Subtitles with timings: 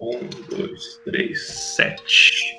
[0.00, 0.18] Um,
[0.48, 2.58] dois, três, sete.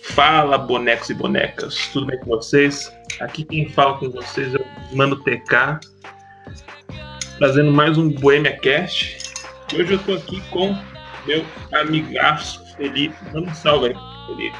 [0.00, 2.92] Fala, bonecos e bonecas, tudo bem com vocês?
[3.20, 5.80] Aqui quem fala com vocês é o Mano TK,
[7.38, 9.16] trazendo mais um Bohemia Cast.
[9.74, 10.76] Hoje eu tô aqui com
[11.26, 11.42] meu
[11.72, 13.16] amigaço Felipe.
[13.32, 13.96] Manda um salve aí,
[14.26, 14.58] Felipe.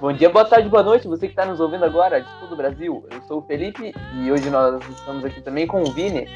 [0.00, 2.56] Bom dia, boa tarde, boa noite, você que está nos ouvindo agora de todo o
[2.56, 3.06] Brasil.
[3.10, 6.26] Eu sou o Felipe e hoje nós estamos aqui também com o Vini.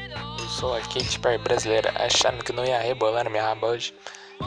[0.57, 3.93] Eu sou a Kate Perry brasileira, achando que não ia rebolar minha raba hoje.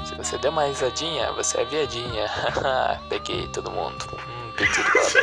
[0.04, 2.27] Se você der uma risadinha, você é viadinha.
[3.09, 4.05] Peguei todo mundo.
[4.28, 5.20] Hum, calabresa.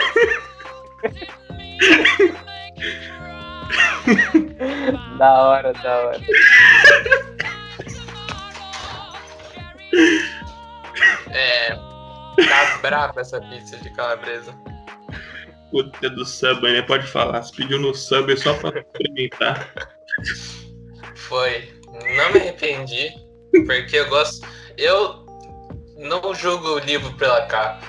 [5.19, 6.21] da hora, da hora.
[11.31, 11.75] É.
[11.75, 14.55] Tá brava essa pizza de calabresa.
[15.69, 16.81] Puta do sub, né?
[16.81, 17.43] Pode falar.
[17.43, 19.69] Se pediu no sub é só pra experimentar.
[21.17, 21.73] Foi.
[21.87, 23.11] Não me arrependi,
[23.65, 24.47] porque eu gosto.
[24.77, 25.25] Eu
[25.97, 27.85] não julgo o livro pela capa.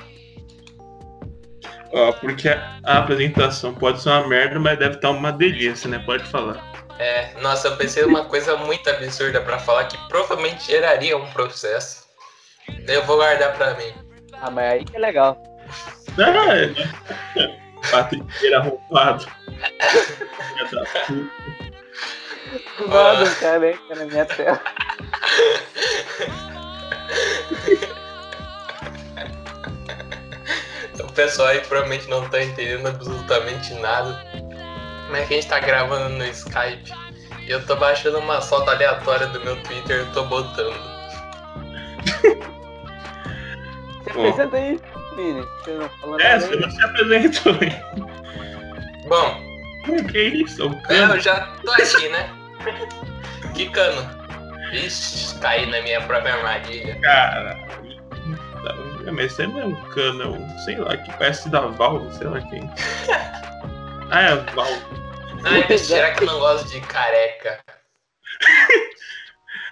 [1.91, 5.99] Ó, porque a apresentação pode ser uma merda, mas deve estar uma delícia, né?
[5.99, 6.61] Pode falar.
[6.99, 12.05] É, nossa, eu pensei numa coisa muito absurda pra falar que provavelmente geraria um processo.
[12.87, 13.93] Eu vou guardar pra mim.
[14.33, 15.41] Ah, mas aí que é legal.
[16.17, 16.75] É, né?
[17.89, 19.25] Patriqueiro arrombado.
[22.49, 22.89] Filha da puta.
[22.89, 24.61] Mano, o cara tá na minha tela.
[30.99, 34.17] O pessoal aí provavelmente não tá entendendo absolutamente nada.
[35.09, 36.91] Mas que a gente tá gravando no Skype.
[37.45, 40.77] E eu tô baixando uma foto aleatória do meu Twitter e tô botando.
[44.03, 44.29] Você Bom.
[44.29, 44.79] apresenta aí,
[45.15, 45.41] Vini.
[45.41, 46.59] Você não falou É, nada você aí?
[46.59, 47.75] não se apresentou, hein?
[49.07, 49.49] Bom,
[50.11, 50.61] Que isso?
[50.89, 52.29] Eu já tô aqui, né?
[53.55, 54.19] Quicando.
[54.73, 56.99] Ixi, caí na minha própria armadilha.
[57.01, 57.57] Cara.
[59.07, 62.13] É, Mas você não é um cano, é um, sei lá, que parece da Valve,
[62.15, 62.69] sei lá quem.
[64.11, 64.81] Ah, é a Valve.
[65.45, 67.59] Ai, será que eu não gosto de careca?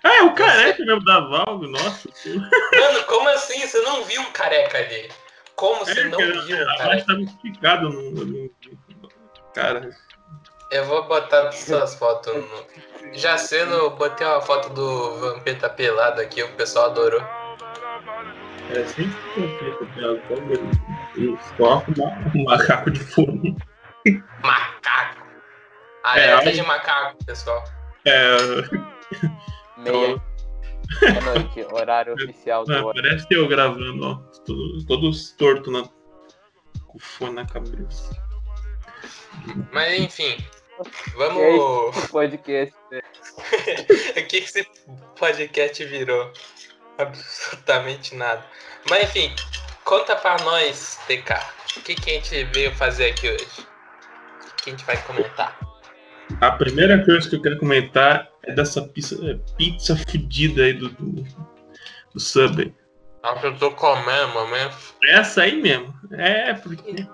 [0.04, 2.10] Ah, é o careca mesmo da Valve, nossa.
[2.80, 3.60] Mano, como assim?
[3.68, 5.10] Você não viu um careca ali?
[5.56, 7.06] Como você não É, viu um careca?
[7.06, 8.50] tava explicado no, no-
[9.54, 9.90] Cara,
[10.70, 13.14] Eu vou botar suas fotos no.
[13.14, 17.22] Já cedo eu botei uma foto do Vampeta pelado aqui, o pessoal adorou.
[18.70, 20.54] é sempre que eu fico pela Valve,
[21.16, 23.58] eles colocam uma- um macaco de fone.
[24.44, 25.26] Macaco!
[26.06, 27.64] É, Alerta olha- de macaco, pessoal.
[28.06, 28.38] É,
[29.78, 30.22] Meia
[31.02, 32.94] da noite, horário oficial do é, ano.
[32.94, 34.16] parece eu gravando, ó.
[34.46, 38.16] Todos, todos tortos na, com o fone na cabeça.
[39.72, 40.38] Mas enfim,
[40.80, 41.98] Aí, vamos.
[41.98, 42.76] o podcast.
[42.92, 43.02] né?
[44.18, 44.68] O que esse
[45.18, 46.32] podcast virou?
[46.98, 48.46] Absolutamente nada.
[48.90, 49.34] Mas enfim,
[49.84, 51.34] conta pra nós, TK.
[51.78, 53.68] O que, que a gente veio fazer aqui hoje?
[54.42, 55.58] O que a gente vai comentar?
[56.42, 60.90] A primeira coisa que eu quero comentar é dessa pizza, é, pizza fedida aí do,
[60.90, 61.24] do,
[62.14, 62.74] do Subway.
[63.24, 64.76] Nossa, eu tô comendo, momento.
[65.04, 65.94] Essa aí mesmo.
[66.12, 67.08] É, porque.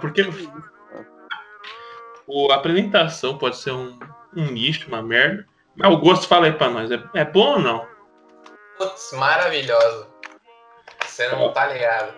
[0.00, 0.22] Porque
[2.50, 3.98] a apresentação pode ser um,
[4.36, 5.46] um lixo, uma merda.
[5.76, 6.90] Mas o gosto fala aí pra nós.
[6.90, 7.86] É, é bom ou não?
[8.76, 10.06] Putz, maravilhoso.
[11.04, 12.14] Você não tá ligado.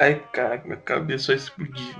[0.00, 1.96] Ai, cara, minha cabeça vai explodir.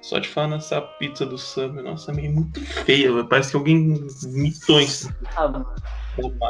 [0.00, 3.28] Só de falar nessa pizza do Subway, nossa, é meio muito feia, velho.
[3.28, 5.50] Parece que alguém mitou em cima Ah,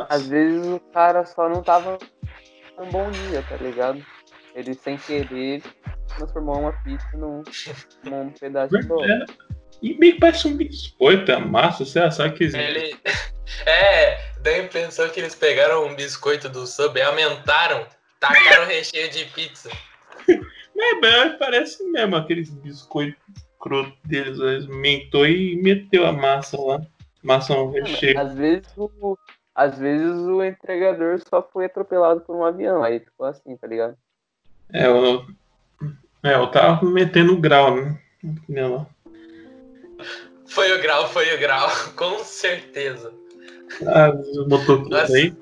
[0.09, 1.99] às vezes o cara só não tava
[2.79, 4.03] num bom dia, tá ligado?
[4.55, 5.63] Ele sem querer
[6.17, 7.43] transformou uma pizza num,
[8.05, 9.05] num pedaço de bolo.
[9.83, 12.97] É, e meio que parece um biscoito, a massa, você sabe que Ele.
[13.67, 17.87] É, dá a impressão que eles pegaram um biscoito do sub e aumentaram,
[18.19, 19.71] tacaram o recheio de pizza.
[20.75, 23.23] É, mas parece mesmo aqueles biscoitos
[23.63, 26.81] croto deles, eles mentou e meteu a massa lá.
[27.23, 28.19] Massa no recheio.
[28.19, 29.17] Às vezes o.
[29.55, 32.83] Às vezes o entregador só foi atropelado por um avião.
[32.83, 33.97] Aí ficou assim, tá ligado?
[34.73, 35.25] É, eu,
[36.25, 37.99] é, eu tava metendo grau, né?
[38.49, 38.89] Nela.
[40.47, 43.13] Foi o grau, foi o grau, com certeza.
[43.87, 44.13] Ah,
[44.49, 45.17] motoqueiros Nossa.
[45.17, 45.35] aí.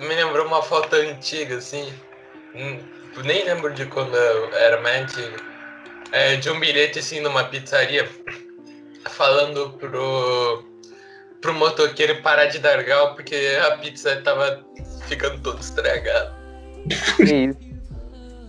[0.00, 1.92] Me lembrou uma foto antiga, assim.
[2.54, 2.78] hum,
[3.24, 5.36] Nem lembro de quando eu era mais antiga.
[6.12, 8.08] É, de um bilhete assim numa pizzaria
[9.10, 10.64] falando pro,
[11.40, 14.64] pro motoqueiro parar de dar grau porque a pizza tava
[15.08, 16.32] ficando toda estragada.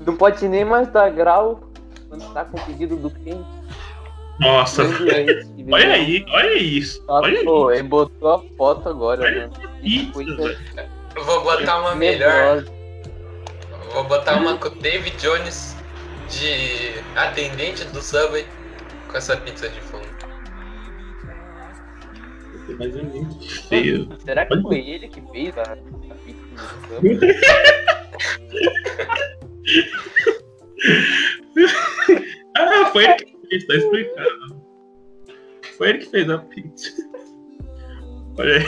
[0.05, 1.67] Não pode nem mais dar grau
[2.09, 3.56] quando tá com o pedido do cliente.
[4.39, 4.83] Nossa,
[5.71, 7.03] olha aí, olha isso.
[7.07, 7.79] Nossa, Olha pô, isso.
[7.79, 9.49] ele botou a foto agora, Olha
[10.13, 10.57] Coisa- velho.
[11.15, 12.63] Eu vou botar uma melhor.
[13.93, 15.75] Vou botar uma com o David Jones
[16.29, 18.45] de atendente do Subway
[19.09, 20.05] com essa pizza de fundo.
[22.77, 24.09] Muito feio.
[24.23, 25.75] Será que foi ele que fez a, a
[26.25, 26.43] pizza
[26.91, 27.37] do Subway?
[32.55, 34.61] Ah, foi ele que fez, tá explicado.
[35.77, 36.91] Foi ele que fez a pizza.
[38.37, 38.65] Olha aí.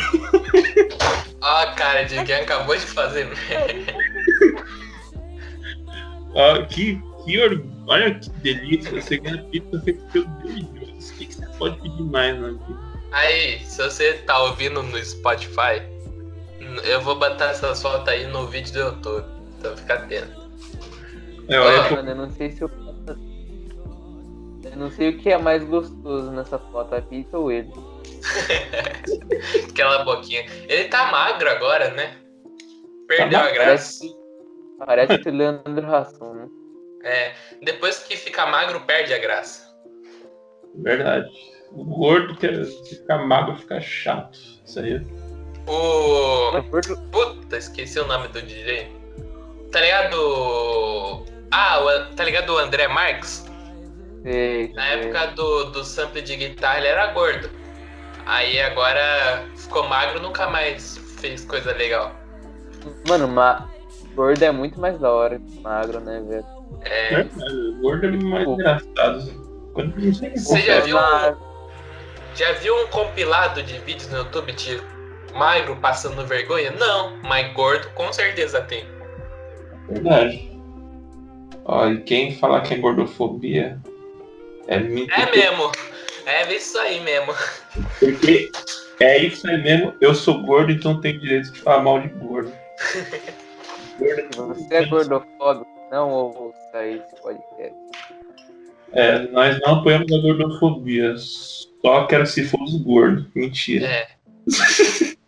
[1.41, 3.93] Ó a cara de quem acabou de fazer merda.
[6.33, 7.79] Ó, que, que orgulho.
[7.87, 9.01] Olha que delícia.
[9.01, 11.09] Você ganha pizza feita pelo Jones.
[11.09, 12.79] O que, que você pode pedir mais na vida?
[13.11, 15.81] Aí, se você tá ouvindo no Spotify,
[16.83, 19.25] eu vou botar essa foto aí no vídeo do YouTube.
[19.57, 20.39] Então fica atento.
[21.47, 22.69] É, olha Mano, eu não sei se eu.
[24.63, 27.71] Eu não sei o que é mais gostoso nessa foto, a pizza ou ele.
[29.69, 30.45] Aquela boquinha.
[30.67, 32.17] Ele tá magro agora, né?
[33.07, 34.03] Perdeu Tá a graça.
[34.79, 36.47] Parece, parece o Leandro Hassum, né?
[37.03, 37.33] É,
[37.63, 39.67] depois que fica magro, perde a graça.
[40.75, 41.29] Verdade.
[41.71, 44.37] O gordo quer ficar magro, ficar chato.
[44.65, 45.01] Isso aí.
[45.67, 46.51] O.
[47.11, 48.91] Puta, esqueci o nome do DJ.
[49.71, 51.25] Tá ligado?
[51.51, 53.45] Ah, o- tá ligado o André Marques?
[54.23, 54.91] Sei, Na sei.
[54.99, 57.49] época do, do sample de guitarra ele era gordo.
[58.25, 62.13] Aí agora ficou magro nunca mais fez coisa legal.
[63.07, 63.67] Mano, ma...
[64.15, 66.45] gordo é muito mais da hora que magro, né, velho?
[66.85, 67.21] É,
[67.51, 68.53] O gordo é mais Pô.
[68.53, 69.71] engraçado.
[69.73, 70.95] Quando não sei Você já viu?
[70.95, 71.37] Mas-
[72.35, 74.79] já viu um compilado de vídeos no YouTube de
[75.33, 76.71] magro passando vergonha?
[76.71, 78.85] Não, mas gordo com certeza tem.
[79.89, 80.49] Verdade.
[81.65, 83.79] Ó, e quem falar que é gordofobia
[84.69, 84.75] é.
[84.75, 85.71] É mesmo.
[86.25, 87.33] É isso aí mesmo.
[87.99, 88.51] Porque
[88.99, 89.95] é isso aí mesmo.
[89.99, 92.53] Eu sou gordo, então tenho direito de falar mal de gordo.
[93.97, 97.75] gordo você é gordofóbico, não ouça esse podcast.
[98.91, 101.15] É, nós não apoiamos a gordofobia.
[101.17, 103.25] Só quero se for os gordos.
[103.33, 103.87] Mentira.
[103.87, 104.07] É.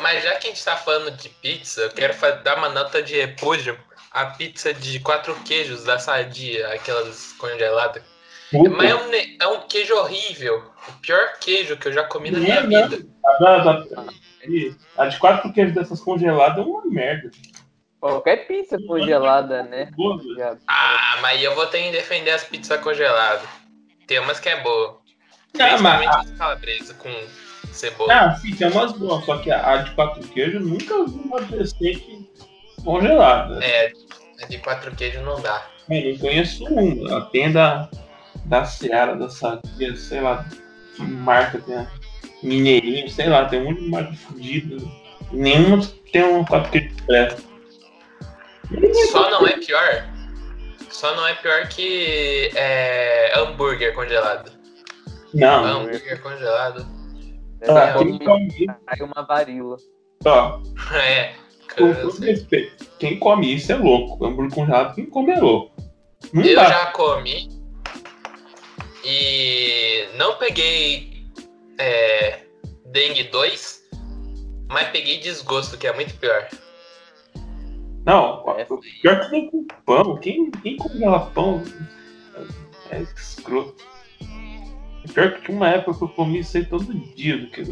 [0.00, 3.14] Mas já que a gente tá falando de pizza, eu quero dar uma nota de
[3.14, 3.78] repúdio
[4.10, 8.13] à pizza de quatro queijos da Sadia, aquelas congeladas.
[8.58, 10.62] Puta, Mas é um, é um queijo horrível.
[10.88, 12.68] O pior queijo que eu já comi na minha é, não.
[12.88, 13.06] vida.
[13.24, 14.04] a, da- da-
[14.98, 17.30] a de quatro queijos dessas congeladas é uma merda.
[17.98, 19.90] Qualquer pizza congelada, né?
[20.68, 23.48] Ah, mas eu vou ter que defender as pizzas congeladas.
[24.06, 25.00] Tem umas que é boa.
[25.58, 27.08] Ah, mas, as calabresa com
[27.72, 28.12] cebola.
[28.12, 31.14] ah, sim, tem umas boas, só que a, a de quatro queijos eu nunca vi
[31.24, 32.28] uma decente
[32.84, 33.64] congelada.
[33.64, 33.92] É,
[34.42, 35.66] a de quatro queijos não dá.
[35.88, 37.18] Eu não conheço uma.
[37.18, 37.88] A tenda da
[38.64, 40.44] Seara, da Sadia, sei lá,
[40.96, 41.86] que marca tem a
[42.42, 44.76] Mineirinho, sei lá, tem um monte de marca fodida.
[45.32, 45.82] Nenhuma
[46.12, 47.42] tem um 4 queijos presta.
[49.10, 50.08] Só não é pior.
[50.90, 54.52] Só não é pior que é, hambúrguer congelado.
[55.32, 56.86] Não, Hambúrguer congelado.
[57.68, 59.76] ah, come, come cai uma varíola.
[60.24, 60.60] ó,
[60.94, 61.34] É.
[61.76, 64.24] com todo respeito, quem come isso é louco.
[64.24, 65.74] Hambúrguer congelado, quem come é louco.
[66.32, 66.64] Não Eu dá.
[66.68, 67.48] já comi
[69.04, 71.24] e não peguei
[71.78, 72.40] é,
[72.86, 73.82] dengue 2,
[74.68, 76.48] mas peguei desgosto, que é muito pior.
[78.06, 78.44] Não,
[79.02, 80.16] pior que vem com pão.
[80.18, 81.62] Quem, quem congela pão
[82.90, 83.82] é escroto.
[85.12, 87.36] Pior que tinha uma época que eu comi isso aí todo dia.
[87.38, 87.62] Do que...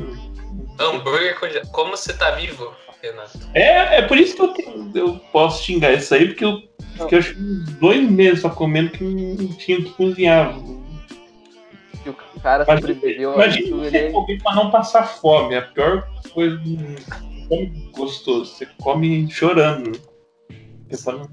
[0.78, 1.70] Hambúrguer congelado.
[1.70, 2.72] Como você tá vivo,
[3.02, 3.38] Renato?
[3.54, 6.62] É, é por isso que eu, tenho- eu posso xingar isso aí, porque eu
[6.98, 10.54] fiquei acho que uns dois meses só comendo que não tinha que cozinhar.
[12.02, 15.54] Se o cara Imagina, sobreviveu a imagina você ele comer pra não passar fome.
[15.54, 16.76] É a pior coisa do
[17.49, 19.92] come gostoso, você come chorando.
[21.02, 21.30] Pra não-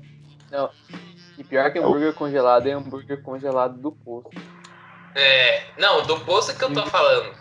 [1.37, 4.29] E pior que hambúrguer congelado é hambúrguer congelado do posto.
[5.15, 5.63] É.
[5.77, 7.33] Não, do poço que eu tô falando.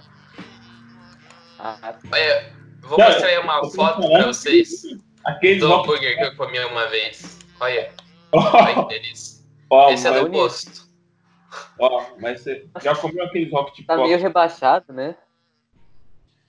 [1.58, 2.50] Ah, É,
[2.82, 4.82] vou Não, mostrar aí uma foto pra vocês
[5.25, 7.38] Aqueles do hambúrguer que eu comi uma vez.
[7.61, 7.90] Olha,
[8.32, 9.44] olha que delícia.
[9.90, 10.88] Esse é do posto.
[11.78, 15.14] Ó, mas você já comeu aqueles rock de tá meio rebaixado, né?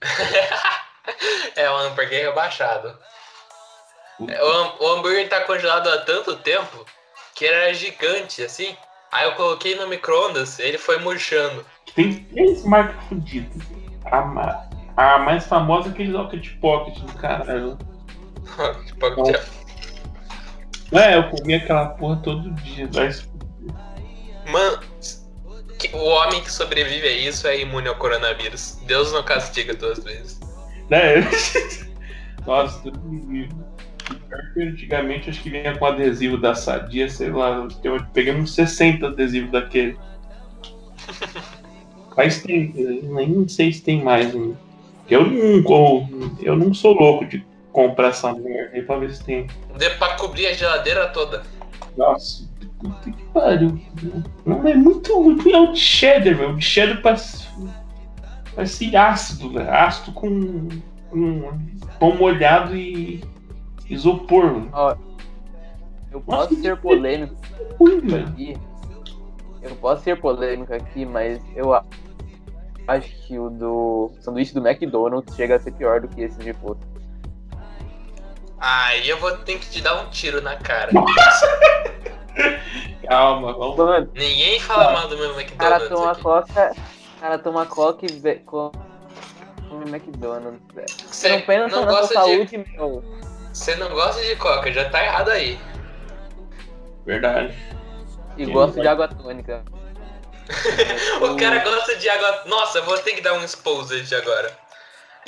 [1.56, 2.96] É um hambúrguer rebaixado.
[4.28, 6.86] É, O, ham- o hambúrguer tá congelado há tanto tempo
[7.34, 8.76] que era gigante, assim.
[9.12, 11.64] Aí eu coloquei no micro-ondas, ele foi murchando.
[11.94, 13.62] Tem três marcas fodidas.
[14.04, 17.76] A, ma- a mais famosa é aquele Rocket Pocket do caralho.
[18.86, 19.40] tipo, tinha-
[21.02, 22.88] É, eu comi aquela porra todo dia.
[22.94, 23.28] Mas,
[24.50, 24.80] Mano,
[25.92, 28.78] o homem que sobrevive a isso é imune ao coronavírus.
[28.86, 30.40] Deus não castiga duas vezes.
[30.88, 31.20] né?
[32.46, 32.92] Nossa.
[34.56, 37.68] Antigamente acho que vinha com adesivo da Sadia, sei lá.
[37.84, 39.96] Eu peguei uns 60 adesivos daquele.
[42.44, 43.00] Tempo, né?
[43.26, 44.34] nem sei se tem mais.
[45.08, 47.42] Eu não, eu não sou louco de
[47.72, 49.46] comprar essa merda aí pra ver se tem.
[49.78, 51.42] Deu pra cobrir a geladeira toda.
[51.96, 52.46] Nossa,
[52.80, 53.80] puta que pariu.
[54.44, 56.50] Não é muito, muito é o de cheddar, velho.
[56.50, 57.46] O de cheddar parece,
[58.54, 59.70] parece ácido, velho.
[59.72, 60.68] Ácido com,
[61.10, 61.58] com
[61.98, 63.22] pão molhado e
[63.88, 64.68] isopor, velho.
[64.72, 64.96] Ó,
[66.10, 67.36] eu posso Nossa, ser polêmico
[67.78, 68.26] Ruim, velho.
[68.28, 68.56] aqui.
[69.62, 71.84] Eu posso ser polêmico aqui, mas eu a-
[72.88, 76.52] acho que o do sanduíche do McDonald's chega a ser pior do que esse de
[76.54, 76.88] puta.
[78.58, 80.90] Aí eu vou ter que te dar um tiro na cara.
[83.08, 83.76] Calma, vamos.
[83.76, 86.22] Mano, Ninguém fala mal do meu o cara McDonald's toma aqui.
[86.22, 86.72] coca.
[87.16, 88.72] O cara toma coca e be- come
[89.86, 90.86] McDonald's, velho.
[91.10, 93.04] Você não pensa não na sua gosta de, saúde, meu.
[93.52, 95.58] você não gosta de coca, já tá errado aí.
[97.04, 97.54] Verdade.
[98.36, 98.82] E gosto vai.
[98.82, 99.64] de água tônica.
[101.20, 102.42] O cara gosta de água.
[102.46, 104.50] Nossa, eu vou ter que dar um exposed agora.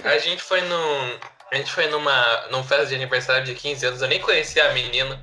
[0.05, 1.19] A gente foi num.
[1.53, 2.47] A gente foi numa.
[2.51, 5.23] num festa de aniversário de 15 anos, eu nem conhecia a menina.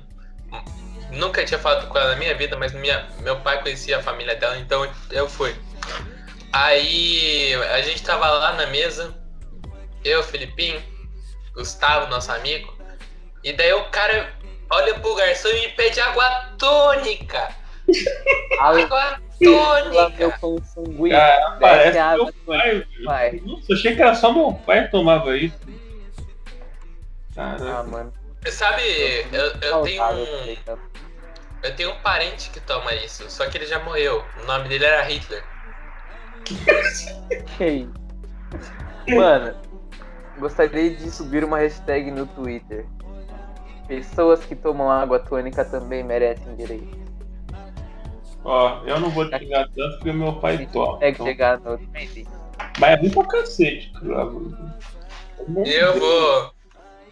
[1.12, 4.36] Nunca tinha falado com ela na minha vida, mas minha, meu pai conhecia a família
[4.36, 5.54] dela, então eu fui.
[6.52, 9.14] Aí a gente tava lá na mesa,
[10.04, 10.82] eu, Felipinho,
[11.54, 12.76] Gustavo, nosso amigo,
[13.42, 14.32] e daí o cara
[14.70, 16.24] olha pro garçom e me pede água
[16.58, 17.54] tônica!
[18.60, 20.38] Água tônica!
[21.10, 22.86] Cara, parece água meu tônica.
[23.04, 23.30] pai.
[23.30, 23.46] Velho.
[23.46, 25.58] Nossa, achei que era só meu pai que tomava isso.
[27.36, 27.82] Ah, Caraca.
[27.84, 28.12] mano.
[28.48, 28.82] Sabe,
[29.32, 30.56] eu, eu tenho um.
[31.62, 34.24] Eu tenho um parente que toma isso, só que ele já morreu.
[34.42, 35.44] O nome dele era Hitler.
[37.58, 37.92] Que isso?
[39.08, 39.54] Mano,
[40.38, 42.86] gostaria de subir uma hashtag no Twitter.
[43.86, 46.98] Pessoas que tomam água tônica também merecem direito.
[48.42, 50.98] Ó, eu não vou te xingar tanto porque meu pai toma.
[51.02, 51.78] Então- chegar no.
[52.78, 54.30] Mas é ruim pra cacete, cara.
[55.66, 56.54] Eu vou.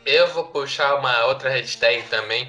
[0.09, 2.49] Eu vou puxar uma outra hashtag também.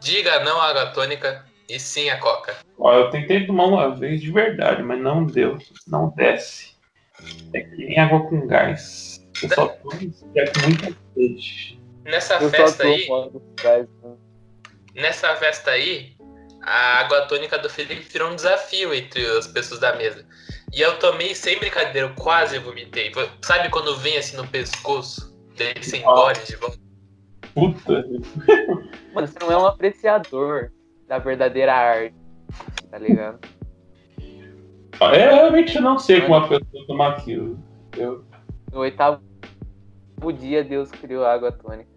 [0.00, 2.56] Diga não à água tônica e sim à coca.
[2.76, 5.58] Ó, eu tentei tomar uma vez de verdade, mas não deu.
[5.86, 6.74] Não desce.
[7.54, 9.24] É que nem água com gás.
[9.40, 11.80] Eu só tomo se tiver com muita sede.
[12.04, 13.06] Nessa Eu festa aí,
[13.62, 14.20] gás, mano.
[14.92, 16.16] nessa festa aí,
[16.64, 20.26] a água tônica do Felipe virou um desafio entre as pessoas da mesa.
[20.72, 23.12] E eu tomei sem brincadeira, eu quase vomitei.
[23.40, 25.31] Sabe quando vem assim no pescoço?
[25.56, 26.78] Você engole de volta?
[27.54, 28.04] Puta.
[29.14, 30.72] Mano, você não é um apreciador
[31.06, 32.14] da verdadeira arte,
[32.90, 33.38] tá ligado?
[35.00, 37.58] Ó, Eu realmente não sei como a pessoa toma aquilo.
[37.96, 38.24] Eu,
[38.72, 39.20] No oitavo
[40.30, 41.90] dia, Deus criou a água tônica.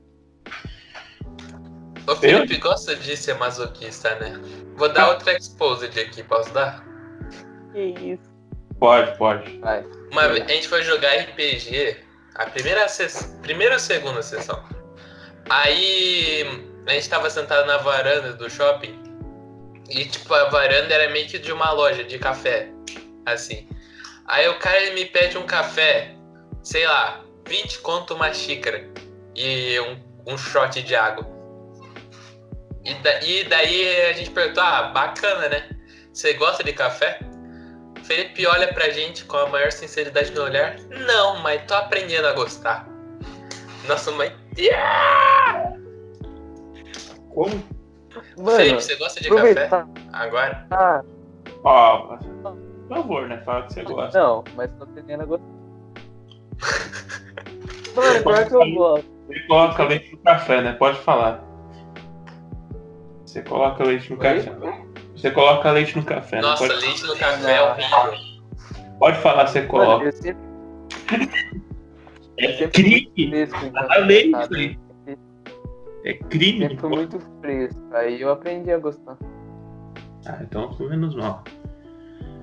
[2.08, 4.40] O Felipe gosta de ser masoquista, né?
[4.76, 6.84] Vou dar outra exposed aqui, posso dar?
[7.74, 8.36] Que isso?
[8.80, 9.58] pode, pode.
[9.60, 9.84] Vai.
[10.12, 11.98] Uma vez, a gente foi jogar RPG,
[12.36, 12.86] a primeira,
[13.42, 14.64] primeira ou segunda sessão.
[15.50, 16.44] Aí
[16.88, 19.02] a gente tava sentado na varanda do shopping
[19.90, 22.70] e tipo a varanda era meio que de uma loja de café,
[23.26, 23.68] assim.
[24.28, 26.16] Aí o cara ele me pede um café,
[26.64, 28.88] sei lá, 20 conto uma xícara
[29.36, 31.28] e um, um shot de água.
[32.84, 35.70] E, da- e daí a gente perguntou, ah, bacana, né?
[36.14, 37.20] Você gosta de café?
[38.06, 40.76] Felipe olha pra gente com a maior sinceridade no olhar.
[41.08, 42.88] Não, mas tô aprendendo a gostar.
[43.88, 44.32] Nossa mãe.
[47.30, 47.64] Como?
[48.38, 49.70] Mano, Felipe, você gosta de café?
[50.14, 50.68] Agora?
[50.72, 51.02] Ah,
[51.64, 53.42] Ó, por favor, né?
[53.44, 54.18] Fala que você gosta.
[54.20, 55.46] não, mas tô aprendendo a gostar.
[57.96, 59.16] Mano, pior que eu gosto.
[59.28, 60.74] Você coloca leite no café, né?
[60.74, 61.44] Pode falar.
[63.26, 64.24] Você coloca leite no Oi?
[64.44, 64.85] café.
[65.26, 66.42] Você coloca leite no café, né?
[66.44, 68.14] Nossa, Pode, leite no café é horrível.
[69.00, 70.06] pode falar, você Mano, coloca.
[70.06, 70.44] eu sempre,
[72.38, 73.48] eu É sempre muito crime.
[73.90, 74.78] A lei aí.
[76.04, 76.68] É crime.
[76.70, 77.82] Sempre muito fresco.
[77.94, 79.18] Aí eu aprendi a gostar.
[80.28, 81.44] Ah, então foi menos mal.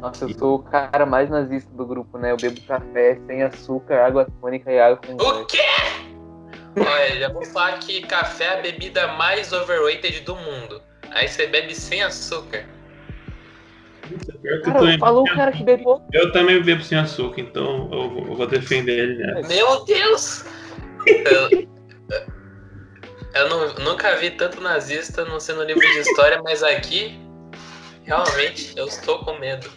[0.01, 2.33] Nossa, eu sou o cara mais nazista do grupo, né?
[2.33, 5.47] Eu bebo café sem açúcar, água tônica e água com O gás.
[5.47, 5.59] quê?
[6.79, 10.83] Olha, já vou falar que café é a bebida mais overrated do mundo.
[11.15, 12.65] Aí você bebe sem açúcar.
[14.09, 16.03] Puta, pior que eu, Cara, também- falou o cara que bebeu.
[16.13, 19.43] eu também bebo sem açúcar, então eu vou, eu vou defender ele né?
[19.49, 20.45] Meu Deus!
[21.07, 21.67] Eu,
[23.35, 27.19] eu nu- nunca vi tanto nazista não sendo livro de história, mas aqui,
[28.05, 29.69] realmente, eu estou com medo.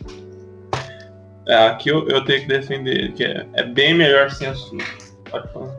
[1.48, 4.86] É, aqui eu, eu tenho que defender ele, que é, é bem melhor sem açúcar.
[5.30, 5.76] Pode falar.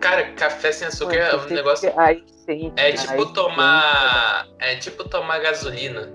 [0.00, 1.92] Cara, café sem açúcar é um negócio.
[1.96, 4.46] Ai, sente, É ai, tipo sente, tomar.
[4.58, 6.08] É tipo tomar gasolina.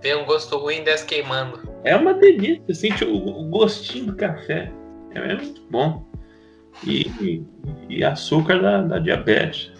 [0.00, 1.60] Tem um gosto ruim e desce queimando.
[1.84, 4.70] É uma delícia, sente o, gostinho do café.
[5.14, 6.04] É, é muito bom.
[6.86, 7.42] E,
[7.88, 9.72] e- açúcar da, da diabetes.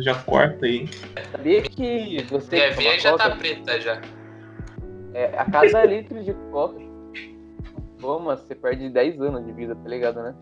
[0.00, 0.88] Já corta aí.
[1.30, 4.00] Sabia que você Minha veia toma já coca, tá preta já.
[5.14, 6.80] é, a cada litro de coca
[8.00, 10.34] toma, você perde 10 anos de vida, tá ligado, né?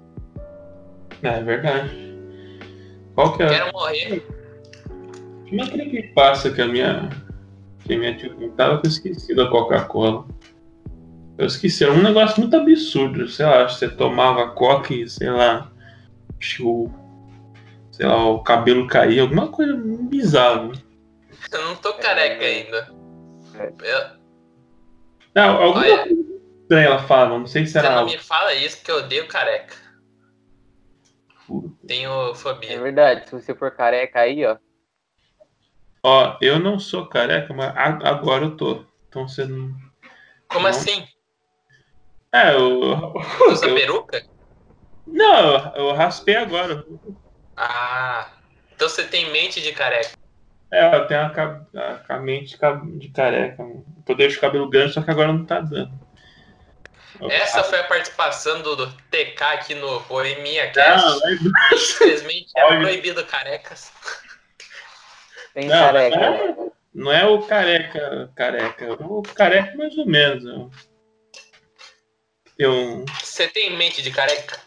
[1.22, 2.09] É verdade.
[3.14, 4.26] Qual que é Quero morrer.
[5.52, 7.08] uma que passa que a minha
[7.84, 10.26] que a minha tia contava que eu esqueci da Coca-Cola.
[11.38, 13.26] Eu esqueci, era um negócio muito absurdo.
[13.28, 15.72] Sei lá, você tomava coca e, sei lá,
[16.60, 16.90] o,
[17.90, 20.70] sei lá, o cabelo caía, alguma coisa bizarra.
[21.50, 22.92] Eu não tô careca ainda.
[23.58, 23.72] É.
[23.82, 24.20] Eu-
[25.34, 25.98] Não, alguma Olha.
[26.04, 26.20] coisa
[26.62, 28.10] estranha ela fala, não sei se Você era não algo.
[28.10, 29.74] me fala isso que eu odeio careca.
[31.86, 32.80] Tenho É fobia.
[32.80, 34.56] verdade, se você for careca aí, ó.
[36.02, 38.84] Ó, eu não sou careca, mas agora eu tô.
[39.08, 39.74] Então você não.
[40.48, 40.70] Como Não.
[40.70, 41.06] assim?
[42.32, 42.80] É, eu.
[43.50, 44.22] Usa eu- peruca?
[45.06, 46.84] Não, eu, raspei agora.
[47.56, 48.30] Ah.
[48.74, 50.10] Então você tem mente de careca.
[50.72, 52.56] É, eu tenho a, a, a mente
[52.98, 53.62] de careca.
[54.08, 55.90] Eu deixo o cabelo grande, só que agora não tá dando.
[57.28, 61.20] Essa foi a participação do, do TK aqui no Boemia Não, Cast.
[61.20, 61.40] mas-
[61.82, 63.92] Infelizmente é proibido carecas.
[65.54, 66.16] Tem Não, careca.
[66.16, 66.56] não é,
[66.94, 68.92] não é o careca, careca.
[69.04, 70.44] O careca mais ou menos.
[70.44, 70.70] Eu,
[72.58, 74.58] eu Você tem mente de careca?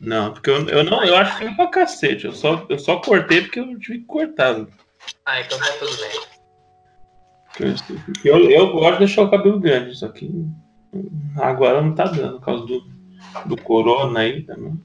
[0.00, 2.24] não, porque eu, eu não, eu acho que é pra cacete.
[2.24, 4.66] Eu só, eu só cortei porque eu tive que cortar.
[5.26, 6.32] Ah, então tá tudo bem.
[8.24, 10.28] Eu, eu gosto de deixar o cabelo grande, só que
[11.36, 12.84] agora não tá dando, por causa do,
[13.46, 14.78] do corona aí também.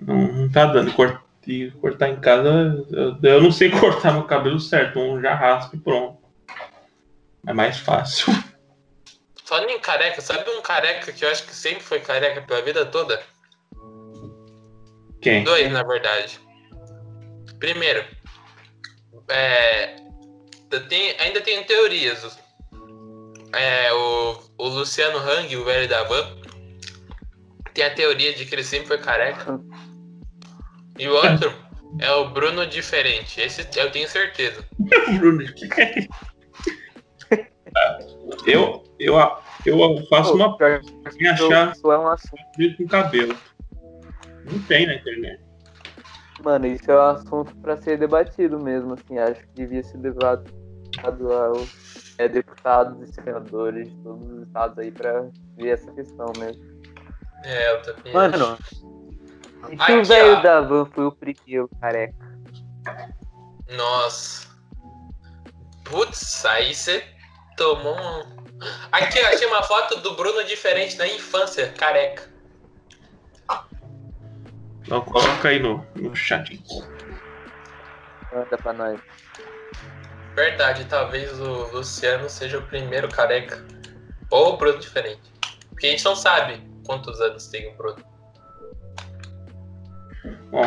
[0.00, 0.92] Não, não tá dando.
[0.92, 5.34] Cort- e cortar em casa, eu, eu não sei cortar meu cabelo certo, um já
[5.34, 6.18] raspa e pronto.
[7.46, 8.32] É mais fácil.
[9.44, 12.86] Falando em careca, sabe um careca que eu acho que sempre foi careca pela vida
[12.86, 13.22] toda?
[15.20, 15.44] Quem?
[15.44, 16.40] Dois, na verdade.
[17.58, 18.04] Primeiro,
[19.28, 19.96] é,
[20.88, 22.38] tenho- ainda tenho teorias.
[23.56, 26.24] É, o, o Luciano Hang, o velho da Van,
[27.72, 29.60] tem a teoria de que ele sempre foi careca.
[30.98, 31.52] E o outro
[32.00, 33.40] é o Bruno Diferente.
[33.40, 34.64] Esse eu tenho certeza.
[35.18, 36.06] Bruno, que é?
[38.46, 39.16] Eu, eu,
[39.66, 42.42] eu faço uma Pior em que achar Isso é um assunto.
[42.56, 43.36] vídeo com cabelo.
[44.44, 45.42] Não tem na internet.
[46.44, 49.18] Mano, isso é um assunto pra ser debatido mesmo, assim.
[49.18, 51.83] Acho que devia ser debatido aos
[52.18, 56.62] é, deputados e senadores de todos os estados aí pra ver essa questão mesmo.
[57.44, 58.12] É, eu também.
[58.12, 58.58] Mano,
[59.70, 62.14] e se o velho da van foi o primeiro careca?
[63.70, 64.48] Nossa.
[65.84, 67.04] Putz, aí você
[67.56, 68.44] tomou um.
[68.92, 72.32] Aqui, eu achei uma foto do Bruno diferente na infância, careca.
[74.84, 76.62] Então coloca aí no, no chat.
[78.32, 79.00] Manda pra nós.
[80.34, 83.64] Verdade, talvez o Luciano seja o primeiro careca.
[84.30, 85.32] Ou o Bruno diferente.
[85.68, 88.04] Porque a gente não sabe quantos anos tem o Bruno.
[90.50, 90.62] Bom,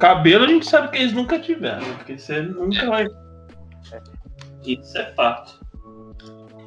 [0.00, 3.06] cabelo a gente sabe que eles nunca tiveram, porque você nunca vai.
[4.64, 5.60] Isso é fato.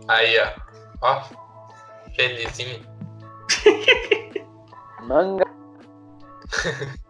[0.07, 0.51] Aí, ó.
[1.01, 1.23] Ó.
[2.15, 2.81] Felizinho.
[5.03, 5.45] Manga.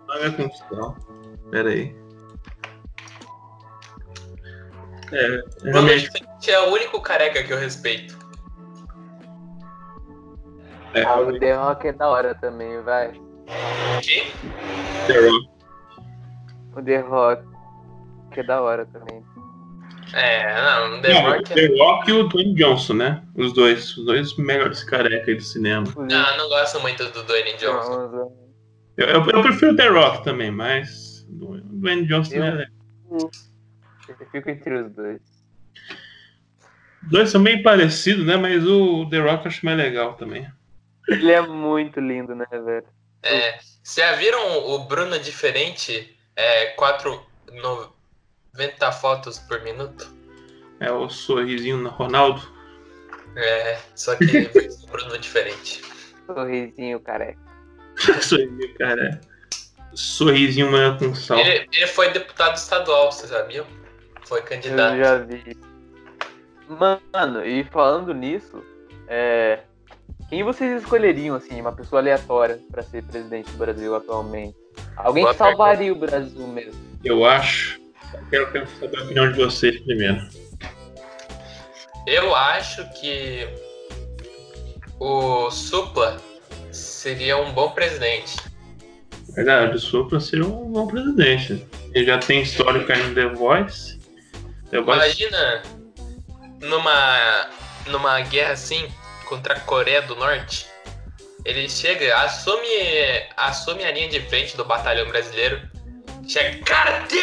[0.07, 0.97] Manga com sal.
[1.51, 1.98] Pera aí.
[5.11, 6.09] É, realmente.
[6.47, 8.17] é o único careca que eu respeito.
[10.93, 13.11] É, Ah, o The Rock é da hora também, vai.
[14.01, 14.31] Quem?
[15.07, 15.49] The Rock.
[16.75, 17.43] O The Rock
[18.37, 19.23] é da hora também.
[20.13, 21.55] É, não, o The Não, Rock é...
[21.67, 23.23] The Rock e o Dwayne Johnson, né?
[23.35, 23.95] Os dois.
[23.97, 25.85] Os dois melhores careca aí do cinema.
[25.95, 28.07] Não, eu não gosto muito do Dwayne Johnson.
[28.07, 28.31] Não,
[28.97, 31.27] Eu, eu, eu prefiro The Rock também, mas.
[31.29, 33.29] O Dwayne Johnson Eu- é legal.
[34.19, 35.21] Eu fico entre os dois.
[37.03, 38.35] Os dois são bem parecidos, né?
[38.37, 40.47] Mas o The Rock eu acho mais legal também.
[41.07, 42.85] Ele é muito lindo, né, velho?
[43.23, 46.15] É, vocês já viram o Bruno diferente?
[46.35, 50.13] É, 490 fotos por minuto?
[50.79, 52.41] É o sorrisinho no Ronaldo.
[53.35, 55.81] É, só que versão Bruno diferente.
[56.25, 57.39] Sorrisinho careca.
[58.21, 59.21] sorrisinho, cara.
[59.93, 61.39] Sorrisinho manga com sal.
[61.39, 63.65] Ele, ele foi deputado estadual, vocês sabiam?
[64.29, 64.97] Foi Eu candidato.
[64.97, 65.57] já vi.
[66.69, 68.63] Mano, e falando nisso,
[69.07, 69.61] é.
[70.29, 74.55] Quem vocês escolheriam, assim, uma pessoa aleatória pra ser presidente do Brasil atualmente?
[74.95, 76.79] Alguém Boa que salvaria o Brasil mesmo.
[77.03, 77.81] Eu acho.
[78.31, 80.21] Eu quero, saber a opinião de vocês primeiro.
[82.05, 83.47] Eu acho que
[84.99, 86.17] o Supla
[86.71, 88.37] seria um bom presidente.
[89.29, 91.65] Verdade, o Supra seria um bom presidente.
[91.95, 93.98] Ele já tem histórico aí no The Voice.
[94.71, 95.63] Voice Imagina
[96.61, 97.49] numa,
[97.87, 98.87] numa guerra assim
[99.25, 100.67] contra a Coreia do Norte.
[101.45, 102.67] Ele chega, assume,
[103.37, 105.61] assume a linha de frente do batalhão brasileiro.
[106.27, 107.17] Chega, Karate!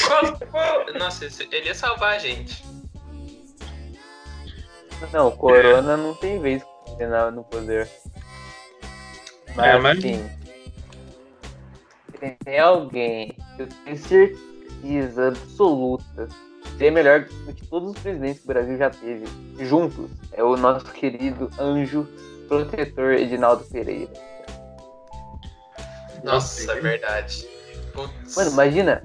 [0.98, 2.64] Nossa, ele ia salvar a gente.
[5.12, 6.62] Não, o Corona não tem vez
[7.32, 7.88] no poder.
[9.54, 10.30] Mas, É, mas- assim,
[12.44, 14.49] tem- alguém eu tenho certeza
[15.28, 16.28] absoluta
[16.80, 19.26] que é melhor do que todos os presidentes que o Brasil já teve,
[19.58, 20.10] juntos.
[20.32, 22.08] É o nosso querido anjo
[22.48, 24.10] protetor Edinaldo Pereira.
[26.24, 27.46] Nossa, é verdade.
[27.92, 28.36] Putz.
[28.36, 29.02] Mano, imagina.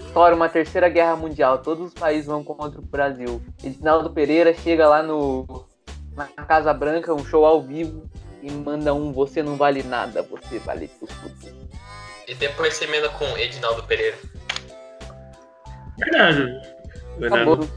[0.00, 3.42] Estoura uma terceira guerra mundial, todos os países vão contra o Brasil.
[3.62, 5.66] Edinaldo Pereira chega lá no
[6.14, 8.08] na Casa Branca, um show ao vivo,
[8.40, 11.12] e manda um Você não vale nada, você vale tudo.
[12.26, 14.16] E depois você emenda com Edinaldo Pereira.
[15.98, 16.44] Verdade.
[17.18, 17.42] Verdade.
[17.42, 17.70] Acabou.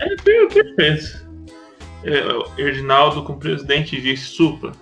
[0.00, 1.24] É foi o que ele fez.
[2.04, 4.72] É, o Reginaldo com presidente e vice Supra.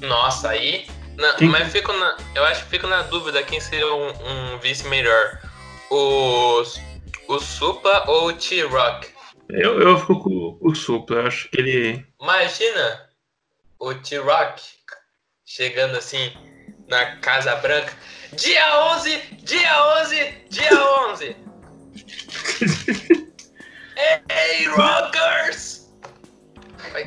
[0.00, 0.86] Nossa, aí.
[1.16, 4.08] na- mas fico na, eu acho que fico na dúvida quem seria um,
[4.54, 5.38] um vice melhor.
[5.90, 6.62] O,
[7.28, 9.08] o Supla ou o T-Rock?
[9.48, 11.20] Eu, eu fico com o Supra.
[11.22, 12.06] Eu acho que ele.
[12.20, 13.08] Imagina
[13.78, 14.62] o T-Rock
[15.44, 16.32] chegando assim
[16.90, 17.92] na Casa Branca.
[18.36, 20.68] Dia 11, dia 11, dia
[21.10, 21.36] 11.
[24.28, 25.88] Hey, Rockers!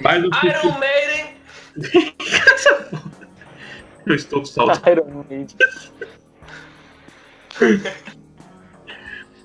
[0.01, 1.37] Mais um Iron Maiden!
[4.05, 4.81] Eu estou com saudade.
[4.89, 5.47] Iron Man.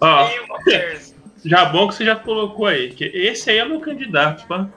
[0.01, 1.15] Ó, Hey, Rockers!
[1.45, 2.93] já bom que você já colocou aí.
[2.93, 4.69] Que esse aí é o meu candidato pra,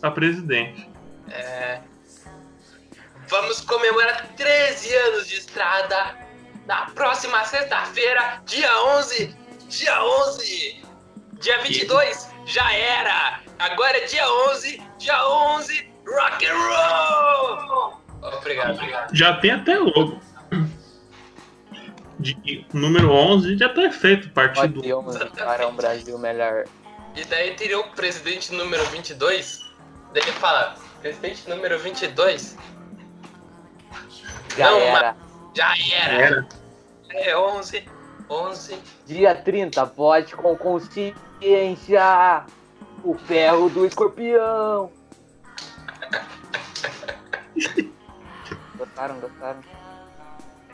[0.00, 0.86] pra presidente.
[1.30, 1.80] É,
[3.32, 6.14] vamos comemorar 13 anos de estrada
[6.66, 9.34] na próxima sexta-feira, dia 11.
[9.68, 10.82] Dia 11.
[11.40, 13.40] Dia 22 já era.
[13.58, 14.82] Agora é dia 11.
[14.98, 15.90] Dia 11.
[16.06, 18.02] Rock and roll.
[18.20, 19.16] Obrigado, obrigado.
[19.16, 20.20] Já tem até logo.
[22.18, 24.74] De, número 11 já tá feito, partido.
[24.74, 26.66] Pode 11 para um Brasil melhor.
[27.16, 29.58] E daí teria o presidente número 22.
[30.12, 32.56] Daí ele fala, presidente número 22
[34.56, 35.16] Já Não, era.
[35.54, 36.14] já era.
[36.14, 36.48] Era.
[37.10, 37.84] É 11.
[38.28, 38.78] 11.
[39.06, 41.14] Dia 30, vote com consciência.
[43.04, 44.90] O ferro do escorpião.
[48.76, 49.60] Gostaram, gostaram?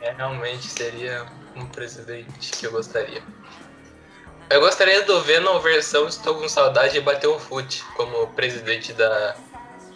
[0.00, 3.22] É, realmente seria um presidente que eu gostaria.
[4.50, 9.36] Eu gostaria do Venom versão Estou com saudade de bater um fute como presidente da,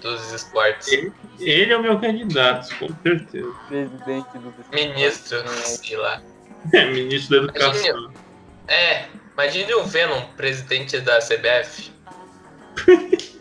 [0.03, 0.89] dos esportes.
[0.93, 3.53] Ele, ele é o meu candidato, com certeza.
[3.69, 6.23] Presidente do Ministro, sei lá.
[6.73, 8.13] É, ministro da Educação.
[8.69, 11.91] É, imagine o Venom presidente da CBF.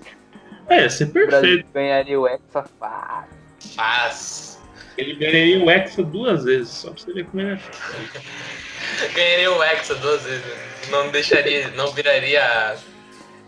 [0.70, 1.68] É, ia ser O perfeito.
[1.74, 3.28] ganharia o Hexa fácil.
[3.76, 4.62] Faz.
[4.98, 9.08] Ele ganharia o Hexa duas vezes, só pra você ver como ele é.
[9.14, 10.46] Ganharia o Hexa duas vezes.
[10.90, 12.78] Não deixaria, não viraria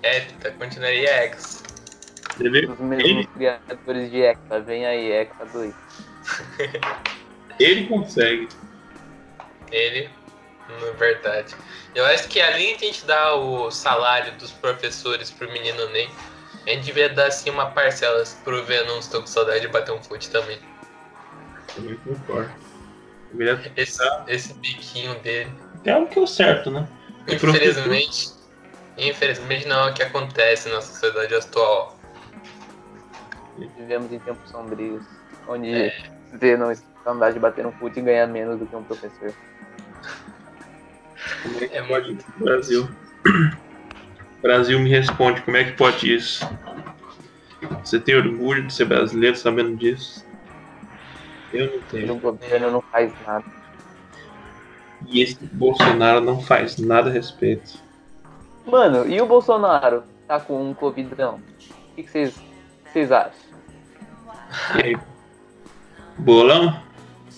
[0.04, 1.63] Hepta, continuaria Hexa.
[2.38, 2.66] Você?
[2.66, 4.60] Os mesmos Ele- criadores de Hexa.
[4.66, 5.74] Vem aí, Hexa 2.
[7.60, 8.48] Ele consegue.
[9.72, 10.10] Ele,
[10.70, 11.56] na verdade.
[11.94, 16.10] Eu acho que além de a gente dar o salário dos professores pro menino Ney,
[16.66, 20.02] a gente devia dar assim uma parcela pro Venom, estou com saudade de bater um
[20.02, 20.58] fute também.
[21.76, 22.52] Também concordo.
[23.32, 25.52] Deveria Esse, esse biquinho dele.
[25.84, 26.88] ter algo que é o certo, né?
[27.28, 28.30] O Infelizmente,
[28.98, 31.93] infelizmente não é o que acontece na sociedade atual.
[33.78, 35.04] Vivemos em tempos sombrios.
[35.48, 35.94] Onde É.
[36.32, 36.74] você não
[37.06, 39.34] andar de bater um fute e ganhar menos do que um professor.
[41.44, 42.88] Como é que É pode Brasil?
[44.42, 46.48] Brasil me responde, como é que pode isso?
[47.84, 50.26] Você tem orgulho de ser brasileiro sabendo disso?
[51.54, 52.16] Eu não O tenho.
[52.20, 53.46] governo não faz nada.
[55.08, 57.78] E esse Bolsonaro não faz nada a respeito.
[58.66, 60.04] Mano, e o Bolsonaro?
[60.28, 61.36] Tá com um covidão.
[61.92, 62.36] O que que vocês
[62.92, 63.43] vocês acham?
[64.76, 64.98] E aí?
[66.18, 66.84] Bolão?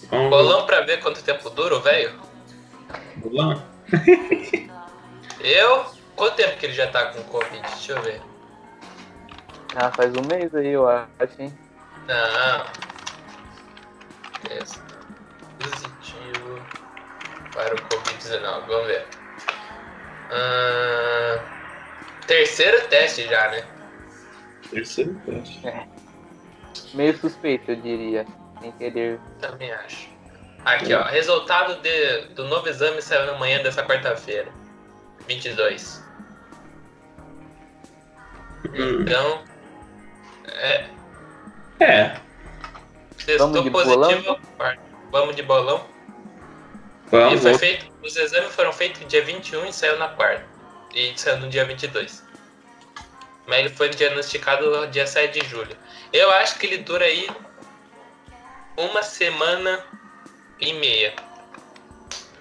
[0.10, 2.19] Vamos- Bolão pra ver quanto tempo dura o velho?
[3.17, 3.63] Bolão?
[5.39, 5.86] Eu?
[6.15, 7.62] Quanto tempo que ele já tá com Covid?
[7.62, 8.21] Deixa eu ver.
[9.75, 11.54] Ah, faz um mês aí, eu acho, hein?
[12.08, 12.65] Não.
[14.47, 14.80] Teste
[15.60, 16.60] positivo
[17.54, 18.67] para o Covid-19.
[18.67, 19.08] Vamos ver.
[22.28, 23.63] Terceiro teste já, né?
[24.69, 25.62] Terceiro teste.
[26.94, 28.26] Meio suspeito, eu diria.
[28.62, 29.20] Sem querer.
[29.40, 30.10] Também acho.
[30.64, 31.04] Aqui, ó.
[31.04, 34.52] Resultado de, do novo exame saiu na manhã dessa quarta-feira.
[35.28, 36.04] 22.
[38.74, 39.02] Hum.
[39.02, 39.44] Então.
[40.48, 40.86] É.
[41.80, 42.16] É.
[43.26, 44.40] Testou Vamos de positivo.
[45.12, 45.86] Vamos de bolão.
[47.08, 47.42] E Vamos.
[47.42, 50.46] foi feito, os exames foram feitos dia 21 e saiu na quarta.
[50.94, 52.24] E saiu no dia 22.
[53.48, 55.76] Mas ele foi diagnosticado no dia 7 de julho.
[56.12, 57.28] Eu acho que ele dura aí
[58.78, 59.84] uma semana
[60.60, 61.14] e meia.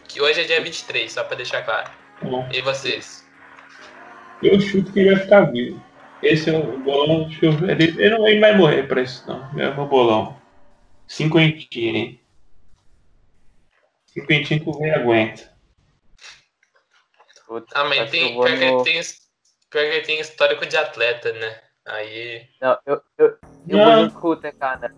[0.09, 1.91] Que hoje é dia 23, só pra deixar claro.
[2.23, 3.29] Bom, E vocês?
[4.43, 5.83] Eu chuto que ele vai ficar vivo.
[6.23, 7.29] Esse é o bolão.
[7.29, 7.71] Deixa eu ver.
[7.81, 9.43] Ele, ele não ele vai morrer pra isso, não.
[9.61, 10.41] É o meu bolão.
[11.07, 12.21] Cinquentinha, hein?
[14.07, 15.53] Cinquentinha que o velho aguenta.
[17.75, 19.03] Ah, que tem, eu vou tem,
[19.75, 21.57] pior que ele tem histórico de atleta, né?
[21.87, 22.47] Aí.
[22.63, 23.27] Não, eu, eu,
[23.69, 23.85] eu Não.
[23.85, 24.91] vou junto com o TK, né?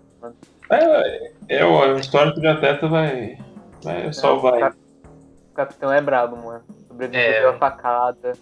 [0.71, 3.39] É, é, o histórico de atleta vai.
[3.83, 4.69] vai só vai.
[4.71, 6.65] O capitão é brabo, mano.
[6.87, 7.49] Sobreviveu É.
[7.49, 8.33] a facada.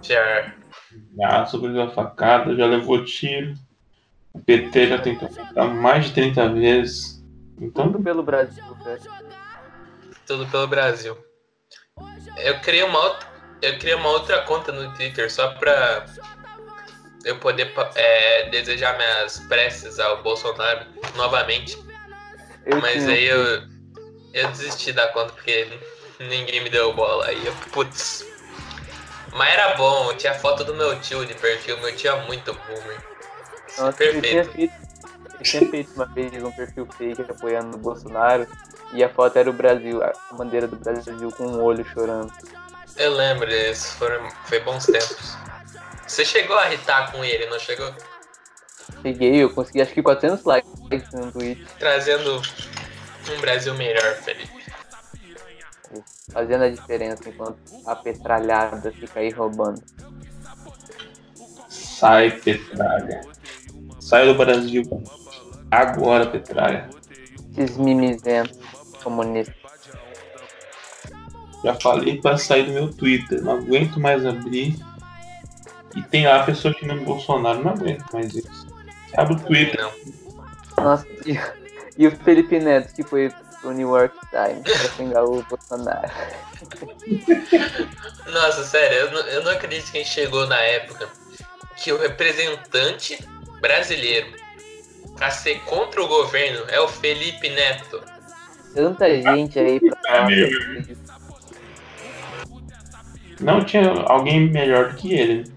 [0.00, 0.54] Já.
[1.18, 3.54] Já sobreviveu a facada, já levou tiro.
[4.32, 7.20] O PT já tentou matar mais de 30 vezes.
[7.60, 9.02] Então, Tudo pelo Brasil, velho.
[10.26, 11.18] Tudo pelo Brasil.
[12.38, 13.26] Eu criei uma outra,
[13.62, 16.06] eu criei uma outra conta no Twitter só pra
[17.24, 21.76] eu poder é, desejar minhas preces ao Bolsonaro novamente.
[22.66, 23.62] Eu Mas tinha- aí eu,
[24.32, 25.68] eu desisti da conta porque
[26.18, 27.26] ninguém me deu bola.
[27.26, 28.24] Aí eu, putz.
[29.32, 32.98] Mas era bom, tinha foto do meu tio de perfil, meu tio é muito boomer.
[33.68, 34.50] Isso Nossa, perfeito.
[34.52, 34.74] feito,
[35.38, 38.46] eu tinha feito uma vez um perfil fake apoiando o Bolsonaro
[38.92, 42.32] e a foto era o Brasil, a bandeira do Brasil com um olho chorando.
[42.96, 45.36] Eu lembro disso, foram, foi bons tempos.
[46.06, 47.92] Você chegou a irritar com ele, não chegou?
[49.02, 52.42] Cheguei, eu consegui acho que 400 likes no tweet, Trazendo
[53.30, 54.60] um Brasil melhor, Felipe.
[56.32, 59.82] fazendo a diferença enquanto a petralhada fica aí roubando.
[61.68, 63.20] sai, Petralha.
[64.00, 64.82] Sai do Brasil.
[65.70, 66.88] Agora, Petralha.
[67.56, 68.58] Esses mimizentos
[69.02, 69.59] comunistas.
[71.64, 73.42] Já falei pra sair do meu Twitter.
[73.42, 74.76] Não aguento mais abrir.
[75.94, 77.62] E tem lá a pessoa que não Bolsonaro.
[77.62, 78.66] Não aguento mais isso.
[79.16, 79.80] Abre o Twitter.
[79.80, 79.92] Não.
[80.84, 81.38] Nossa, e,
[81.98, 86.10] e o Felipe Neto que foi pro New York Times pra xingar o Bolsonaro.
[88.32, 91.08] Nossa, sério, eu não, eu não acredito que a gente chegou na época
[91.76, 93.18] que o representante
[93.60, 94.32] brasileiro
[95.16, 98.02] pra ser contra o governo é o Felipe Neto.
[98.74, 101.09] Tanta gente aí pra falar sobre isso.
[103.40, 105.52] Não tinha alguém melhor do que ele.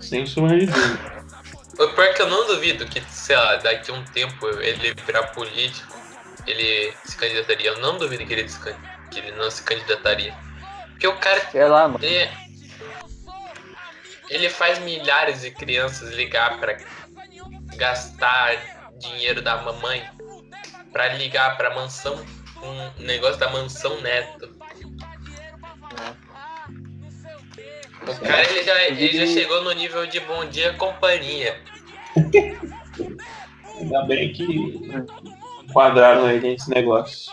[0.00, 1.14] Sem sombra de dúvida.
[1.78, 4.94] O pior é que eu não duvido que, sei lá, daqui a um tempo ele
[5.06, 5.96] virar político,
[6.46, 7.70] ele se candidataria.
[7.70, 8.46] Eu não duvido que ele,
[9.10, 10.34] que ele não se candidataria.
[10.90, 12.04] Porque o cara Sei lá, mano.
[12.04, 12.30] Ele,
[14.30, 16.76] ele faz milhares de crianças ligar pra
[17.76, 18.56] gastar
[18.98, 20.02] dinheiro da mamãe
[20.92, 22.24] pra ligar pra mansão,
[22.62, 24.53] um negócio da mansão neto.
[28.06, 31.58] O cara ele já, ele já chegou no nível de bom dia companhia.
[33.78, 34.44] Ainda bem que
[35.64, 37.32] enquadraram ele nesse negócio.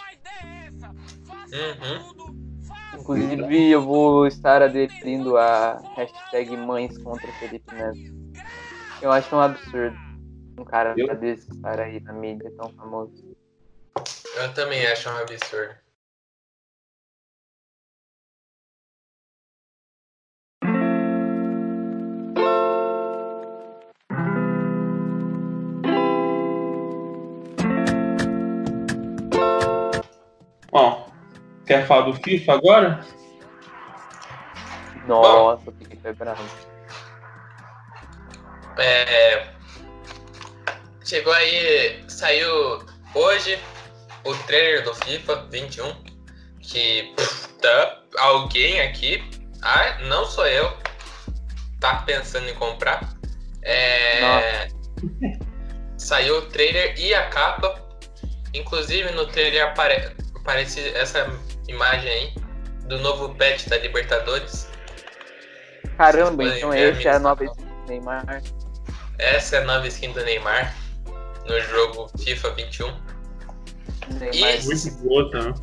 [1.51, 2.31] Uhum.
[2.99, 8.21] Inclusive, eu vou estar aderindo a hashtag mães contra Felipe Neto.
[9.01, 9.97] Eu acho um absurdo
[10.61, 11.13] um cara Eu?
[11.15, 13.35] desse estar aí na mídia tão famoso.
[14.35, 15.75] Eu também acho um absurdo.
[30.71, 31.11] Bom,
[31.65, 33.05] quer falar do FIFA agora?
[35.05, 36.41] Nossa, eu fiquei quebrado.
[38.77, 39.47] É,
[41.03, 43.59] chegou aí, saiu hoje
[44.23, 45.93] o trailer do FIFA 21,
[46.61, 49.21] que pff, tá, alguém aqui,
[49.61, 50.71] ah, não sou eu,
[51.81, 53.13] tá pensando em comprar.
[53.61, 54.69] É,
[55.97, 57.75] saiu o trailer e a capa,
[58.53, 61.31] inclusive no trailer apare, aparece essa
[61.67, 62.33] imagem aí
[62.87, 64.67] do novo patch da Libertadores.
[65.97, 68.41] Caramba, então é, esse é a nova essência do Neymar.
[69.19, 70.75] essa é a nova skin do Neymar
[71.47, 72.87] no jogo FIFA 21.
[74.19, 74.91] Neymar, Isso.
[74.91, 75.53] Muito boa, tá?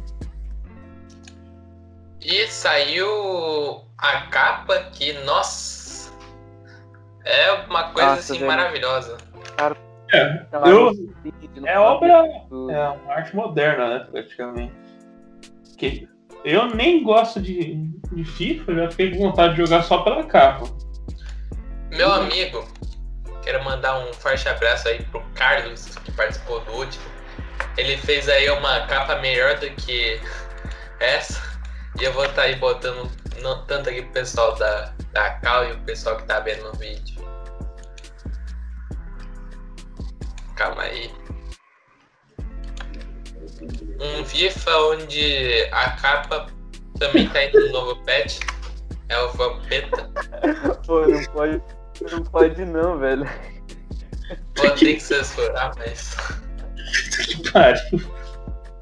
[2.21, 6.13] E saiu a capa que, nossa,
[7.25, 9.17] é uma coisa Nossa, assim maravilhosa.
[10.13, 10.91] É, aquela eu,
[11.65, 12.23] é obra.
[12.49, 14.07] do- É uma arte moderna, né?
[14.11, 14.73] Praticamente.
[15.77, 16.09] Que
[16.45, 17.75] eu nem gosto de,
[18.13, 20.65] de FIFA, já fiquei com vontade de jogar só pela capa.
[21.91, 22.67] Meu amigo,
[23.43, 27.05] quero mandar um forte abraço aí pro Carlos, que participou do último.
[27.77, 30.21] Ele fez aí uma capa melhor do que
[31.01, 31.41] essa.
[32.01, 33.11] E eu vou estar aí botando
[33.43, 36.73] no- tanto aqui pro pessoal da, da Cal e o pessoal que tá vendo no
[36.79, 37.19] vídeo.
[40.59, 41.09] Calma aí.
[44.01, 46.49] Um FIFA onde a capa
[46.99, 48.41] também tá indo no novo patch.
[49.09, 50.11] É o Vampeta.
[50.85, 51.63] Pô, não pode.
[52.11, 53.25] Não pode não, velho.
[54.57, 56.17] Vou ter que censurar, mas.
[57.25, 58.01] Que pariu.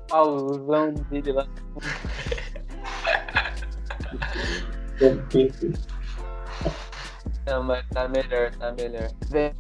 [0.09, 1.47] Pausão dele lá.
[7.47, 9.11] Não, mas tá melhor, tá melhor.
[9.29, 9.55] Velho,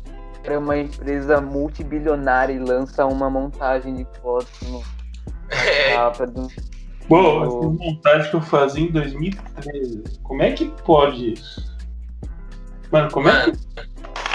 [0.52, 4.82] é uma empresa multibilionária e lança uma montagem de fotos no
[5.50, 6.48] É, capa do.
[7.08, 7.44] Pô, Oh.
[7.44, 10.02] essa montagem que eu fazia em 2013.
[10.22, 11.76] Como é que pode isso?
[12.90, 13.52] Mano, como é que.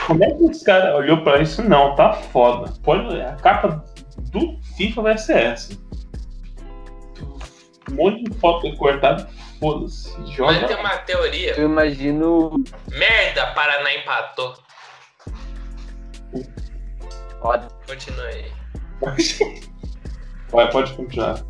[0.08, 1.62] Como é que os caras olhou pra isso?
[1.64, 2.74] Não, tá foda.
[2.84, 3.84] Pode, a capa
[4.32, 5.74] do FIFA vai ser essa.
[7.90, 9.28] Um monte de foto cortada,
[9.60, 10.18] foda-se.
[10.20, 10.68] mas Joga.
[10.68, 11.54] tem uma teoria.
[11.60, 12.52] Eu imagino.
[12.90, 14.54] Merda, Paraná empatou.
[17.40, 17.68] Foda.
[17.88, 18.52] Continua aí.
[20.52, 21.42] Vai, pode continuar.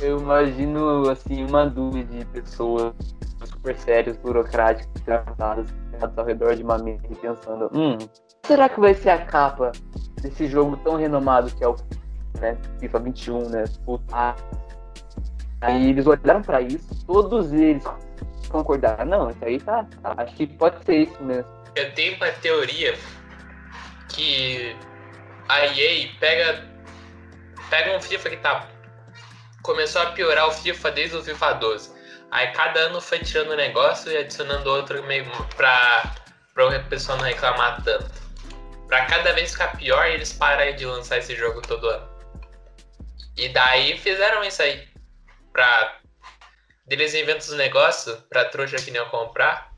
[0.00, 2.92] Eu imagino, assim, uma dúvida de pessoas
[3.44, 5.68] super sérias, burocráticas, sentadas
[6.02, 7.96] sentadas ao redor de uma mesa e pensando: hum,
[8.44, 9.72] será que vai ser a capa
[10.20, 11.76] desse jogo tão renomado que é o
[12.40, 13.64] né, FIFA 21, né?
[13.84, 14.34] Puta.
[15.60, 17.84] Aí eles olharam pra isso, todos eles
[18.48, 21.61] concordaram: não, isso aí tá, tá, acho que pode ser isso mesmo.
[21.74, 22.98] Eu tenho uma teoria
[24.08, 24.76] que
[25.48, 26.68] a EA pega,
[27.70, 28.68] pega um FIFA que tá.
[29.62, 31.92] Começou a piorar o FIFA desde o FIFA 12.
[32.30, 35.24] Aí cada ano foi tirando um negócio e adicionando outro meio
[35.56, 36.14] pra,
[36.54, 38.10] pra o pessoal não reclamar tanto.
[38.88, 42.08] Pra cada vez ficar pior eles pararem de lançar esse jogo todo ano.
[43.36, 44.88] E daí fizeram isso aí.
[45.52, 45.98] Pra.
[46.88, 49.71] Eles inventam os negócios pra trouxa que nem eu comprar.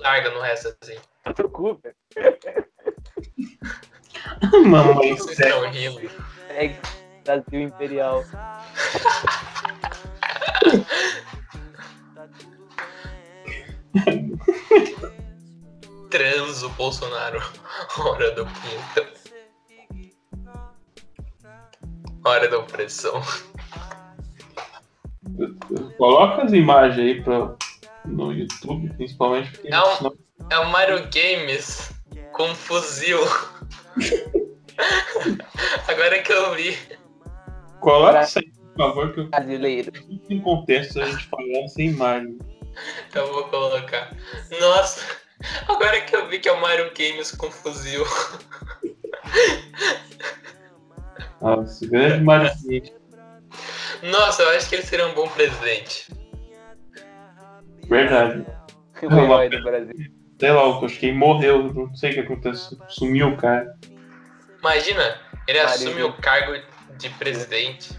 [0.00, 0.96] Larga no resto assim.
[1.26, 1.90] Se preocupe,
[4.66, 5.56] Mamãe Vocês sério.
[5.66, 6.10] estão rindo.
[6.50, 6.74] é
[7.24, 8.24] Brasil Imperial.
[16.10, 17.40] Transo Bolsonaro.
[17.98, 19.20] Hora do pinto.
[22.24, 23.20] Hora da opressão.
[25.96, 27.54] Coloca as imagens aí pra,
[28.04, 31.92] no YouTube, principalmente porque É o Mario Games
[32.32, 33.18] com um fuzil.
[35.88, 36.78] Agora que eu vi.
[37.80, 39.92] Coloca isso aí, por favor, que eu Brasileiro.
[40.28, 42.38] em contexto a gente falando sem imagem.
[43.14, 44.16] Eu vou colocar.
[44.60, 45.04] Nossa,
[45.68, 48.04] agora que eu vi que é o Mario Games com fuzil.
[51.40, 52.92] Nossa, grande Mario Gate.
[54.02, 56.10] Nossa, eu acho que ele seria um bom presidente.
[57.90, 58.46] Verdade.
[59.02, 60.12] O herói do Brasil.
[60.38, 62.78] Sei lá, eu acho que ele morreu, não sei o que aconteceu.
[62.88, 63.76] Sumiu o cara.
[64.60, 66.52] Imagina, ele Mario assume o cargo
[66.96, 67.90] de presidente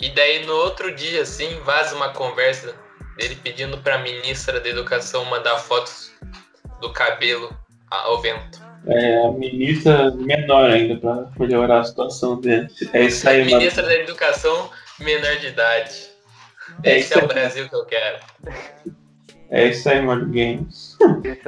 [0.00, 2.74] e daí no outro dia, assim, vaza uma conversa
[3.16, 6.12] dele pedindo pra ministra da educação mandar fotos
[6.80, 7.54] do cabelo
[7.90, 8.60] ao vento.
[8.86, 12.68] É, a ministra menor ainda pra melhorar a situação dele.
[12.92, 13.56] É isso aí, mano.
[13.58, 14.70] Ministra da educação
[15.00, 16.08] menor de idade.
[16.84, 17.26] É Esse é o aí.
[17.26, 18.18] Brasil que eu quero.
[19.50, 20.96] É isso aí, Mario Games.
[21.00, 21.46] É.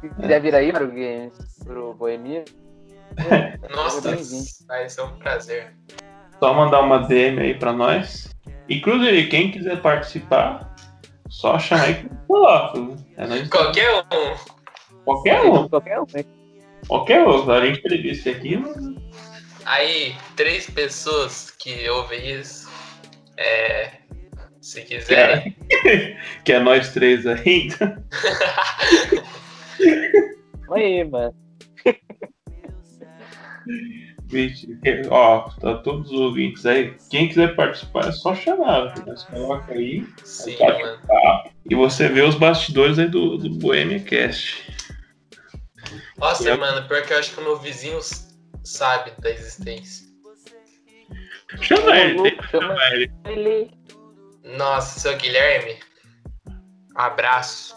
[0.00, 1.32] Se quiser vir aí, Mario Games,
[1.64, 2.44] pro Boemia.
[3.74, 4.16] Nossa,
[4.66, 5.74] vai ser um prazer.
[6.38, 8.34] Só mandar uma DM aí pra nós.
[8.68, 10.74] Inclusive, quem quiser participar,
[11.28, 12.96] só chamar aí que eu coloco.
[13.16, 13.48] É.
[13.48, 15.04] Qualquer um.
[15.04, 15.68] Qualquer um.
[15.68, 16.24] Qualquer um, né?
[16.86, 17.50] Qualquer um.
[17.50, 18.56] A gente entrevista aqui.
[18.56, 18.96] não-
[19.64, 22.70] Aí, três pessoas que ouvem isso,
[23.36, 23.97] é,
[24.68, 25.56] se quiserem,
[26.44, 28.04] Que é nós três ainda.
[30.70, 31.34] Aí, mano.
[34.26, 34.78] Vixe,
[35.10, 36.94] Ó, tá todos os ouvintes aí.
[37.10, 38.94] Quem quiser participar é só chamar.
[39.06, 40.06] Você coloca aí.
[40.22, 41.00] Sim, mano.
[41.70, 44.70] E você vê os bastidores aí do, do Bohemia Cast.
[46.18, 48.00] Nossa, mano, pior que eu acho que o meu vizinho
[48.62, 50.06] sabe da existência.
[51.62, 52.76] Chama ele, chama-
[53.24, 53.77] ele.
[54.56, 55.78] Nossa, seu Guilherme.
[56.94, 57.76] Abraço.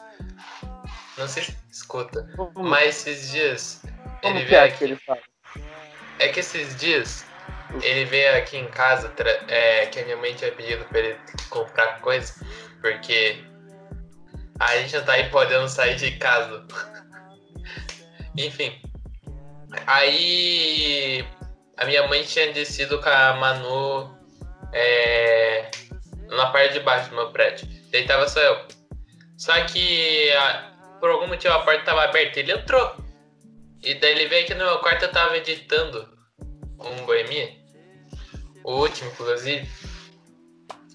[1.17, 3.82] Não sei se escuta, Como, mas esses dias
[4.22, 4.84] como ele que veio é que aqui.
[4.86, 5.22] ele fala?
[6.19, 7.26] É que esses dias
[7.84, 9.13] ele veio aqui em casa,
[9.47, 11.19] é, que a minha mãe tinha pedido pra ele
[11.49, 12.34] comprar coisa,
[12.82, 13.43] porque
[14.59, 16.65] a gente não tá aí podendo sair de casa.
[18.38, 18.82] Enfim.
[19.88, 21.26] Aí
[21.78, 24.17] a minha mãe tinha descido com a Manu
[24.74, 25.69] é,
[26.38, 27.68] na parte de baixo do meu prédio.
[27.92, 28.66] Daí tava só eu.
[29.38, 32.40] Só que a- por algum motivo a porta tava aberta.
[32.40, 32.96] Ele entrou.
[33.84, 36.08] E daí ele veio aqui no meu quarto, eu tava editando
[36.80, 37.50] um boemia.
[38.64, 39.68] O último, inclusive.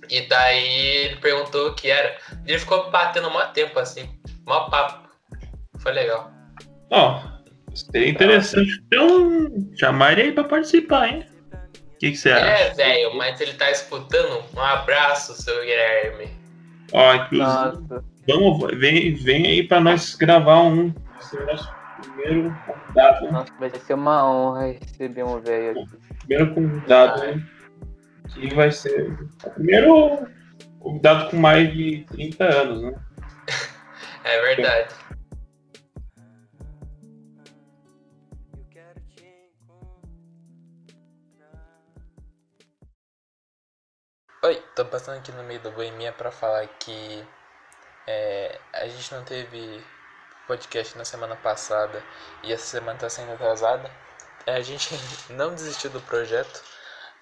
[0.09, 2.17] E daí ele perguntou o que era.
[2.47, 4.09] Ele ficou batendo mó tempo assim.
[4.47, 5.09] Mó papo.
[5.81, 6.31] Foi legal.
[6.91, 7.21] Ó,
[7.75, 11.27] seria interessante então chamar ele aí pra participar, hein?
[11.97, 12.63] O que, você Ele acha?
[12.65, 14.45] é velho, mas ele tá escutando.
[14.55, 16.29] Um abraço, seu Guilherme.
[16.93, 18.05] Ó, inclusive, Nossa.
[18.29, 20.95] vamos, vem, vem aí pra nós gravar um.
[21.19, 21.71] Esse é o nosso
[22.03, 23.33] primeiro convidado?
[23.33, 25.89] Nossa, vai ser uma honra receber um velho aqui.
[26.19, 27.43] Primeiro convidado, né?
[28.35, 29.13] Que vai ser
[29.45, 30.29] o primeiro
[30.79, 32.95] convidado com mais de 30 anos, né?
[34.25, 34.89] É verdade.
[44.47, 47.27] Oi, tô passando aqui no meio do Boemia pra falar que
[48.07, 49.85] é, a gente não teve
[50.47, 52.01] podcast na semana passada
[52.45, 53.91] e essa semana tá sendo atrasada.
[54.47, 54.95] É, a gente
[55.35, 56.63] não desistiu do projeto,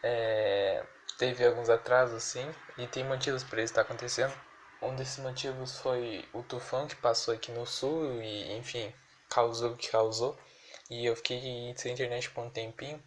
[0.02, 0.84] é,
[1.16, 2.46] teve alguns atrasos sim,
[2.76, 4.34] e tem motivos para isso estar acontecendo.
[4.82, 8.92] Um desses motivos foi o tufão que passou aqui no sul e, enfim,
[9.30, 10.38] causou o que causou.
[10.90, 13.02] E eu fiquei sem internet por um tempinho.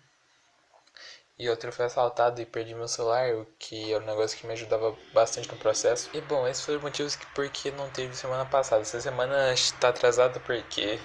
[1.40, 4.54] E outro foi assaltado e perdi meu celular, o que é um negócio que me
[4.54, 6.10] ajudava bastante no processo.
[6.14, 8.82] E bom, esses foram os motivos que porque não teve semana passada.
[8.82, 11.00] Essa semana está atrasada porque.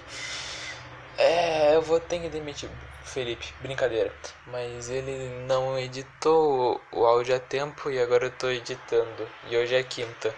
[1.18, 2.70] É, eu vou ter que demitir
[3.04, 4.10] Felipe, brincadeira.
[4.46, 9.28] Mas ele não editou o áudio a tempo e agora eu tô editando.
[9.50, 10.34] E hoje é quinta.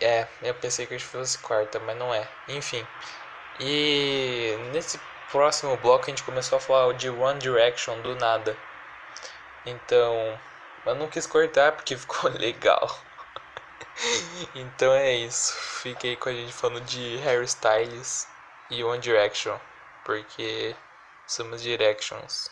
[0.00, 2.26] É, eu pensei que hoje fosse quarta, mas não é.
[2.48, 2.86] Enfim.
[3.60, 4.98] E nesse
[5.30, 8.56] próximo bloco a gente começou a falar de One Direction do nada.
[9.66, 10.40] Então,
[10.86, 12.88] eu não quis cortar porque ficou legal.
[14.54, 15.52] então é isso.
[15.82, 18.28] Fiquei com a gente falando de Harry Styles
[18.70, 19.58] e One Direction.
[20.04, 20.76] Porque
[21.26, 22.48] somos Directions.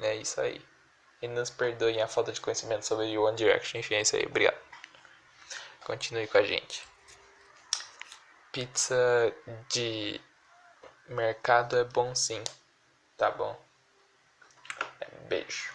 [0.00, 0.64] É isso aí.
[1.20, 3.78] E nos perdoem a falta de conhecimento sobre One Direction.
[3.80, 4.24] Enfim, é isso aí.
[4.24, 4.56] Obrigado.
[5.84, 6.82] Continue com a gente.
[8.52, 9.34] Pizza
[9.68, 10.18] de
[11.08, 12.42] mercado é bom sim.
[13.18, 13.69] Tá bom.
[15.28, 15.70] Beijo.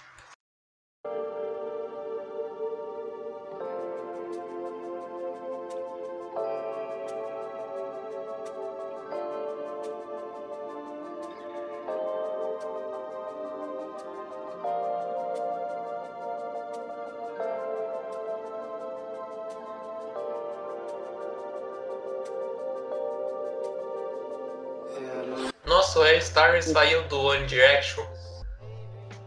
[25.65, 28.14] Nossa, o Harry Styles saiu do One Direction.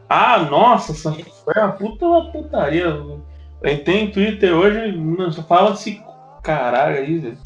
[0.09, 2.85] Ah, nossa, essa foi uma puta uma putaria.
[2.85, 3.23] Eu
[3.65, 4.95] entrei em Twitter hoje,
[5.33, 6.03] só fala desse
[6.43, 7.39] caralho aí, velho.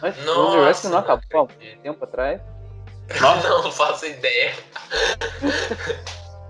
[0.00, 1.46] Mas o Nossa, Direction não não acabou há um
[1.82, 2.40] tempo atrás?
[3.20, 4.52] Nossa, Não faço ideia.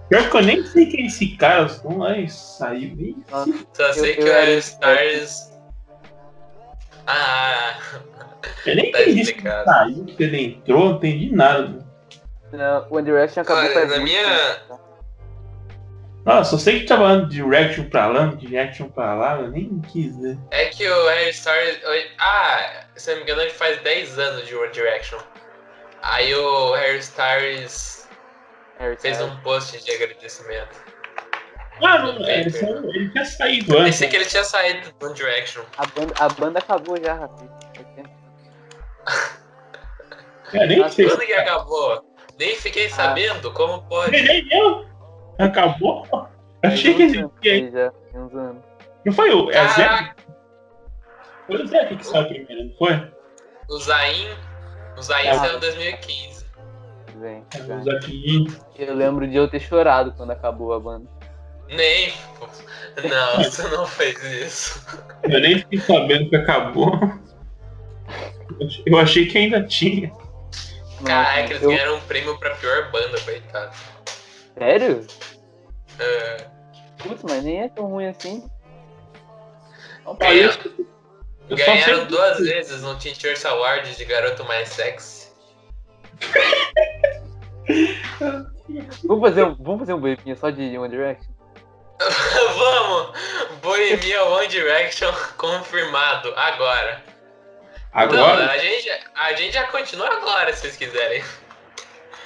[0.09, 3.17] pior que eu nem sei quem é esse cara, então aí saiu bem.
[3.31, 5.03] Nossa, Só sei Eu- que eu o era esperto.
[5.03, 5.59] Styles.
[7.07, 7.79] Ah,
[8.67, 11.87] Eu nem Tá entendi se ele saiu, se ele entrou, não entendi nada.
[12.53, 14.81] não, o One Direction acabou Olha, na minha- tempo.
[16.29, 20.14] Nossa, só sei que tava falando direction pra lá, direction pra lá, eu nem quis
[20.18, 20.37] ver.
[20.51, 21.81] é que o Harry Styles.
[22.18, 25.18] Ah, se não me engano, ele faz 10 anos de One Direction.
[26.03, 28.07] Aí o Harry Styles
[28.79, 29.39] Harry fez Styles.
[29.39, 30.76] um post de agradecimento.
[31.83, 32.51] Ah, não, ele,
[32.95, 33.85] ele tinha saído antes.
[33.85, 35.62] Pensei que ele tinha saído do One Direction.
[35.79, 37.49] A banda, a banda acabou já, Rafi.
[40.53, 41.09] Eu nem sei.
[41.09, 42.05] Quando que acabou?
[42.39, 44.11] Nem fiquei sabendo como pode.
[44.11, 44.97] Nem eu.
[45.39, 46.07] Acabou?
[46.62, 47.70] Eu achei que existia.
[47.70, 48.62] Já, tem uns anos.
[49.05, 49.51] Não foi o.
[49.51, 50.14] É Zé?
[51.47, 53.11] Foi o Zé que saiu primeiro, não foi?
[53.70, 54.28] o Zayn.
[54.97, 55.34] O Zayn Ah.
[55.39, 56.47] saiu em 2015.
[57.20, 57.45] Vem.
[57.78, 58.57] O Zaquinho.
[58.78, 61.07] Eu lembro de eu ter chorado quando acabou a banda.
[61.68, 62.12] Nem.
[62.39, 62.47] pô.
[63.09, 64.86] Não, você não fez isso.
[65.22, 66.93] Eu nem fiquei sabendo que acabou.
[68.86, 70.11] Eu achei que ainda tinha.
[71.05, 71.68] Caraca, eles eu...
[71.70, 73.70] ganharam um prêmio pra pior banda, coitado.
[74.59, 75.07] Sério?
[75.99, 76.47] É,
[76.99, 78.49] Putz, mas nem é tão ruim assim.
[80.19, 80.59] Ganha-
[81.49, 85.29] Eu ganharam duas vezes no Teen Choice Awards de garoto mais sexy.
[89.05, 91.31] Vamos fazer um, vamos fazer um boipinha só de One Direction?
[92.59, 93.19] Vamos!
[93.63, 97.03] Bohemia One Direction confirmado, agora.
[97.93, 98.51] Agora?
[98.51, 101.25] a gente, a gente já continua agora, se vocês quiserem.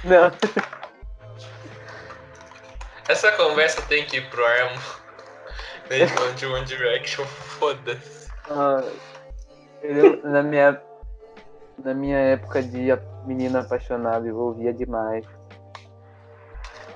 [0.05, 0.31] Não.
[3.13, 4.73] Essa conversa tem que ir pro ar.
[5.87, 8.31] Desde de One Direction, foda-se.
[8.49, 8.83] Ah,
[9.83, 10.83] eu, na, minha,
[11.85, 12.89] na minha época de
[13.27, 15.27] menina apaixonada, eu ouvia demais.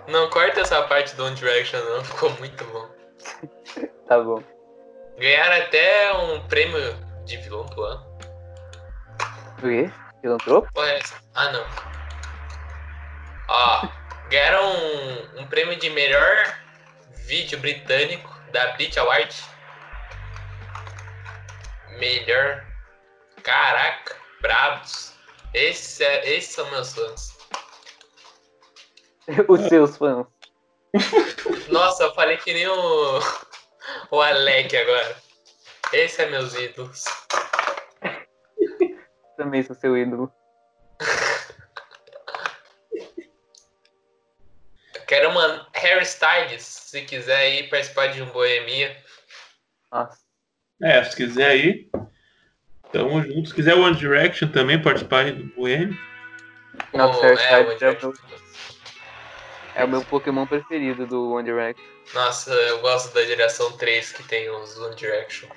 [0.09, 2.89] Não corta essa parte do One Direction, não, ficou muito bom.
[4.09, 4.41] Tá bom.
[5.19, 8.07] Ganharam até um prêmio de vilão do ano.
[9.59, 9.91] O quê?
[10.21, 10.69] Filantropo?
[10.81, 11.01] É?
[11.35, 11.67] Ah, não.
[13.49, 13.89] Ó,
[14.29, 16.59] ganharam um, um prêmio de melhor
[17.27, 19.35] vídeo britânico da Brit Award.
[21.99, 22.65] Melhor.
[23.43, 25.13] Caraca, bravos.
[25.55, 27.37] Esse é- esses são meus fãs.
[29.49, 30.27] Os seus fãs.
[31.69, 33.21] Nossa, eu falei que nem o,
[34.11, 35.17] o Alec agora.
[35.93, 37.05] Esse é meus ídolos.
[39.37, 40.33] Também sou seu ídolo.
[45.07, 48.97] Quero uma Harry Styles, se quiser ir participar de um Boemia.
[49.93, 50.19] Nossa.
[50.83, 51.89] É, se quiser aí.
[52.93, 53.49] Tamo junto.
[53.49, 55.97] Se quiser One Direction também participar aí do Boêmio.
[56.93, 58.13] Nossa, Harry é, Styles o é o Direction.
[59.75, 61.85] É o meu Pokémon preferido do One Direction.
[62.15, 65.49] Nossa, eu gosto da geração 3 que tem os One Direction.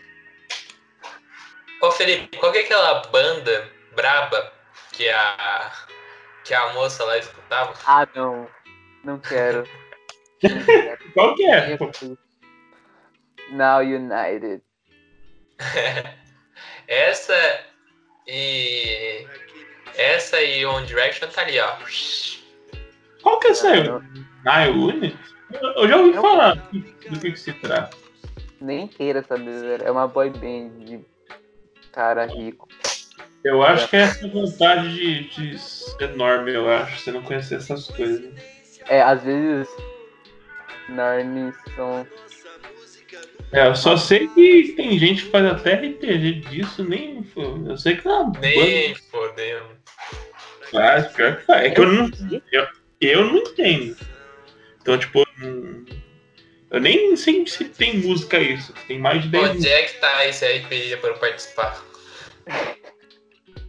[1.81, 4.51] Ô Felipe, qual que é aquela banda braba
[4.91, 5.71] que a
[6.43, 7.73] que a moça lá escutava?
[7.85, 8.47] Ah, não.
[9.03, 9.63] Não quero.
[10.43, 11.13] Não quero.
[11.13, 11.77] Qual que é?
[13.51, 14.61] Now United.
[16.87, 17.65] essa
[18.27, 19.25] e
[19.95, 21.75] essa e One Direction tá ali, ó.
[23.21, 23.83] Qual que é essa aí?
[23.83, 23.99] Não,
[24.45, 25.17] Nile Unit?
[25.51, 26.21] Eu eu já ouvi Não.
[26.21, 27.97] falar do que, que se trata.
[28.61, 29.81] Nem queira saber.
[29.81, 30.99] É uma boy band de
[31.91, 32.67] cara rico.
[33.43, 36.99] Eu acho que é essa vontade de, de ser enorme, eu acho.
[36.99, 38.21] Você não conhecer essas coisas.
[38.89, 39.69] É, às vezes.
[40.89, 42.05] Narnis são.
[43.51, 47.25] É, eu só sei que tem gente que faz até RPG disso, nem.
[47.67, 49.65] Eu sei que é uma Nem fodendo.
[49.65, 49.79] banda
[50.71, 51.65] faz, pior que faz.
[51.65, 52.11] É que eu não,
[52.51, 52.67] eu,
[53.01, 53.97] eu não entendo.
[54.81, 55.25] Então, tipo,
[56.71, 58.73] eu nem sei se tem música isso.
[58.87, 61.83] Tem mais de 10 Onde é que tá esse RPG para eu participar?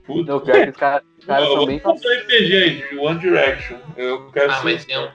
[0.04, 0.32] Puta.
[0.32, 3.78] Não, pior que os caras os caras Eu são bem RPG aí, de One Direction.
[3.96, 5.12] Eu quero Ah, mas tem um.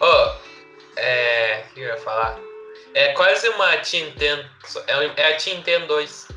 [0.00, 0.34] Ô,
[0.96, 1.64] é.
[1.70, 2.38] O que eu ia falar?
[2.94, 4.44] É quase uma Tinten.
[4.88, 6.28] É, é a Tinten 2.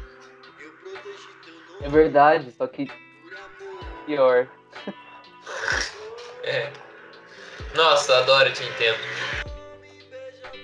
[1.81, 2.87] É verdade, só que.
[4.05, 4.47] Pior.
[6.43, 6.71] É.
[7.75, 8.93] Nossa, eu adoro Tinten.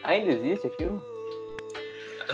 [0.04, 1.13] Ainda existe aquilo?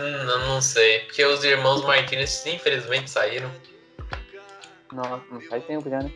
[0.00, 1.00] Não, não sei.
[1.00, 3.50] Porque os irmãos Martinez infelizmente saíram.
[4.92, 6.10] Nossa, não faz tempo já, né?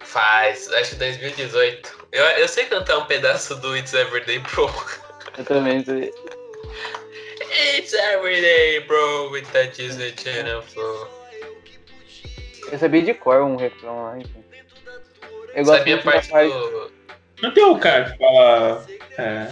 [0.00, 2.06] Faz, acho que 2018.
[2.12, 4.72] Eu, eu sei cantar um pedaço do It's Everyday Bro.
[5.38, 6.12] Eu também sei.
[7.76, 11.08] It's Everyday Bro with the Disney Channel Flow.
[12.70, 14.42] Eu sabia de cor um refrão lá, enfim.
[15.54, 16.50] Eu gosto Sabia parte parte.
[16.52, 16.92] do.
[17.42, 18.86] Não tem o cara que fala.
[19.18, 19.48] É,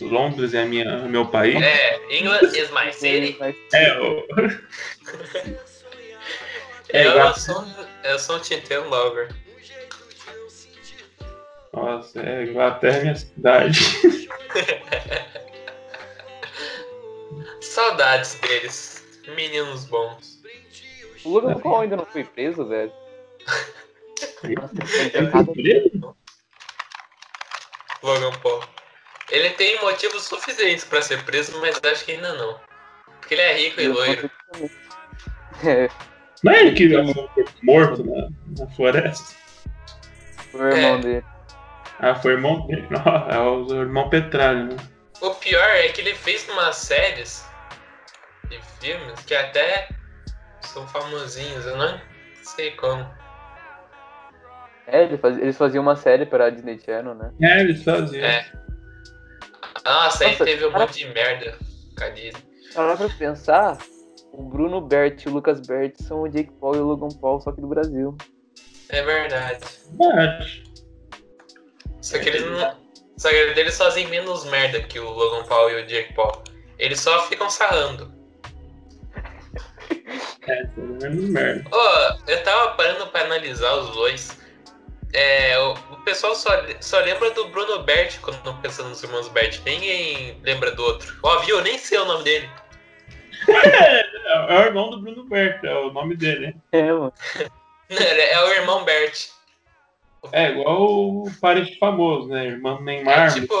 [0.00, 1.60] Londres é minha, meu país?
[1.62, 3.36] É, England is my city.
[3.72, 4.26] É, o.
[6.90, 7.64] É, eu, igual- sou,
[8.04, 9.34] eu sou um Tintin Lover.
[11.72, 13.80] Nossa, é Inglaterra é minha cidade.
[17.60, 19.04] Saudades deles.
[19.34, 20.40] Meninos bons.
[21.24, 22.92] O Logan Paul ainda não foi preso, velho.
[24.44, 24.74] Nossa,
[25.12, 26.16] É preso?
[28.02, 28.62] Logan Paul.
[29.30, 32.60] Ele tem motivos suficientes pra ser preso, mas acho que ainda não.
[33.20, 34.30] Porque ele é rico e loiro.
[35.64, 35.88] É,
[36.44, 39.34] Não é ele que foi morto na, na floresta?
[40.54, 40.98] o irmão É.
[41.00, 41.24] dele.
[41.98, 42.86] Ah, foi o irmão dele.
[42.90, 44.76] Não, é o irmão Petralha, né?
[45.20, 47.44] O pior é que ele fez umas séries
[48.50, 49.88] e filmes que até
[50.60, 51.98] são famosinhos, eu não
[52.42, 53.08] sei como.
[54.86, 57.32] É, eles faziam, eles faziam uma série pra Disney Channel, né?
[57.42, 58.24] É, eles faziam.
[58.24, 58.46] É.
[59.86, 61.58] Nossa, aí Nossa, teve um cara- monte de merda.
[61.96, 62.32] Cadê?
[62.74, 63.78] Parar pra pensar,
[64.32, 67.40] o Bruno Bert e o Lucas Bert são o Jake Paul e o Logan Paul,
[67.40, 68.16] só que do Brasil.
[68.90, 69.64] É verdade.
[69.98, 70.64] Verdade.
[72.02, 72.76] Só que eles não.
[73.16, 76.42] Só que eles fazem menos merda que o Logan Paul e o Jake Paul.
[76.78, 78.12] Eles só ficam sarrando.
[80.46, 81.64] É, menos merda.
[81.74, 84.38] Ô, eu tava parando pra analisar os dois.
[85.18, 89.62] É, o, pessoal só, só lembra do Bruno Bert quando pensa nos irmãos Bert.
[89.64, 91.18] Ninguém lembra do outro.
[91.22, 91.56] Ó, viu?
[91.56, 92.50] Eu nem sei o nome dele.
[93.48, 94.00] É,
[94.54, 96.54] é o irmão do Bruno Berto, é o nome dele.
[96.72, 97.12] É, mano.
[97.88, 99.28] É é o irmão Bert.
[100.32, 102.46] É igual o parente famoso, né?
[102.46, 103.32] Irmão É Neymar.
[103.32, 103.54] tipo.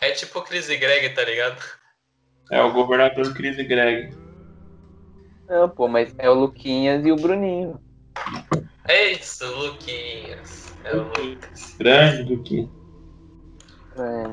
[0.00, 1.60] É tipo Chris e Greg, tá ligado?
[2.48, 4.16] É o governador Chris e Greg.
[5.48, 7.80] Não, pô, mas é o Luquinhas e o Bruninho.
[8.86, 10.59] É isso, Luquinhas.
[10.84, 11.76] É o Lucas.
[11.78, 12.68] Grande do que.
[13.96, 14.26] É.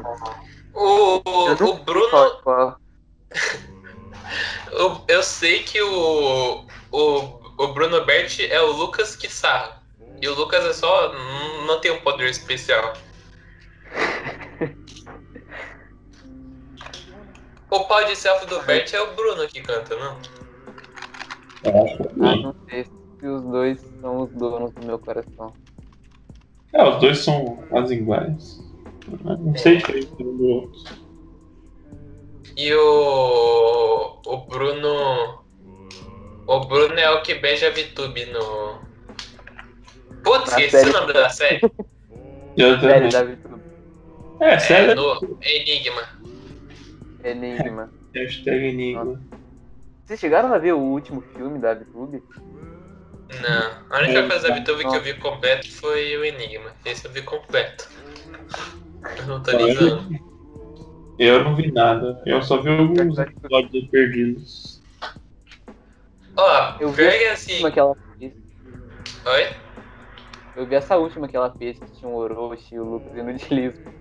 [0.73, 2.09] O, o, o Bruno.
[2.09, 2.77] Qual- qual-
[4.71, 7.19] Eu, eu sei que o, o,
[7.57, 9.81] o Bruno Bert é o Lucas que sarra.
[10.21, 11.13] E o Lucas é só.
[11.65, 12.93] não- tem um poder especial.
[17.69, 20.17] O pau de selfie do Bert é o Bruno que canta, não?
[21.63, 25.53] Eu acho que Ah, não sei se os dois são os donos do meu coração.
[26.73, 28.63] É, os dois são quase iguais.
[29.23, 30.79] Não sei a diferença um do outro.
[32.57, 34.19] E o.
[34.25, 35.43] O Bruno.
[36.47, 38.79] O Bruno é o que beija a VTube no.
[40.23, 40.91] Putz, Na esqueci o série.
[40.91, 41.61] nome da série.
[42.57, 43.61] Eu Série da Vitube.
[44.41, 44.95] É, É, sério.
[44.95, 46.01] no Enigma.
[47.23, 47.91] Enigma.
[48.15, 49.21] Hashtag Enigma.
[50.03, 52.23] Vocês chegaram a ver o último filme da VTube?
[53.29, 54.55] Não, a única coisa da.
[54.55, 56.71] VTube que eu vi completo foi o Enigma.
[56.85, 57.89] Esse eu vi completo.
[59.17, 60.09] Eu não tô ligando.
[61.19, 62.21] Eu não vi nada.
[62.25, 64.81] Eu só vi alguns episódios perdidos.
[66.35, 67.53] Ó, Eu vi assim.
[67.53, 68.33] última que ela fez.
[69.25, 69.47] Oi?
[70.55, 73.33] Eu vi essa última que ela fez, que tinha o Orochi e o Lucas indo
[73.33, 73.93] de Lisbo.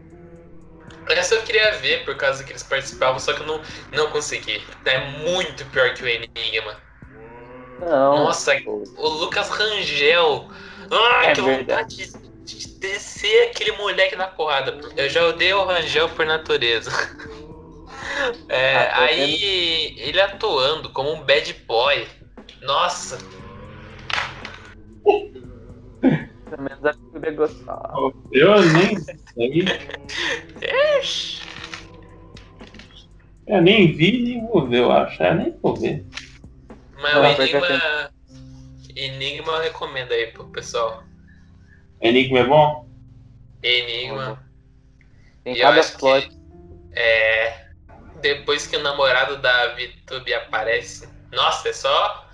[1.09, 3.61] Essa eu queria ver por causa que eles participavam, só que eu não,
[3.93, 4.63] não consegui.
[4.85, 6.86] É muito pior que o Enigma.
[7.81, 8.25] Não.
[8.25, 8.83] Nossa, pô.
[8.97, 10.49] o Lucas Rangel.
[10.91, 11.97] Ai, É que verdade.
[11.97, 11.97] vontade
[12.45, 14.79] de, de descer aquele moleque na porrada.
[14.97, 16.91] Eu já odeio o Rangel por natureza.
[18.49, 22.07] É, Ah, tô aí ele atuando como um bad boy.
[22.63, 23.19] Nossa,
[26.49, 27.91] Pelo menos a VTube é gostar.
[28.33, 29.65] Eu nem sei.
[33.47, 35.23] Eu nem vi nem vou ver, eu acho.
[35.23, 36.05] É, nem vou ver.
[37.15, 38.11] Mas Não, o Enigma.
[38.95, 41.05] Enigma eu recomendo aí pro pessoal.
[42.01, 42.89] Enigma é bom?
[43.63, 44.43] Enigma.
[45.45, 46.29] Tem E cada plot.
[46.29, 46.37] que
[46.93, 47.67] é,
[48.21, 52.27] depois que o namorado da VTube aparece, nossa, é só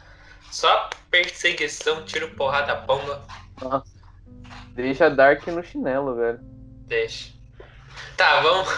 [0.51, 3.25] só perseguição, tiro, porrada, bomba,
[3.61, 3.93] Nossa.
[4.75, 6.41] Deixa Dark no chinelo, velho.
[6.87, 7.33] deixa.
[8.16, 8.68] Tá, vamos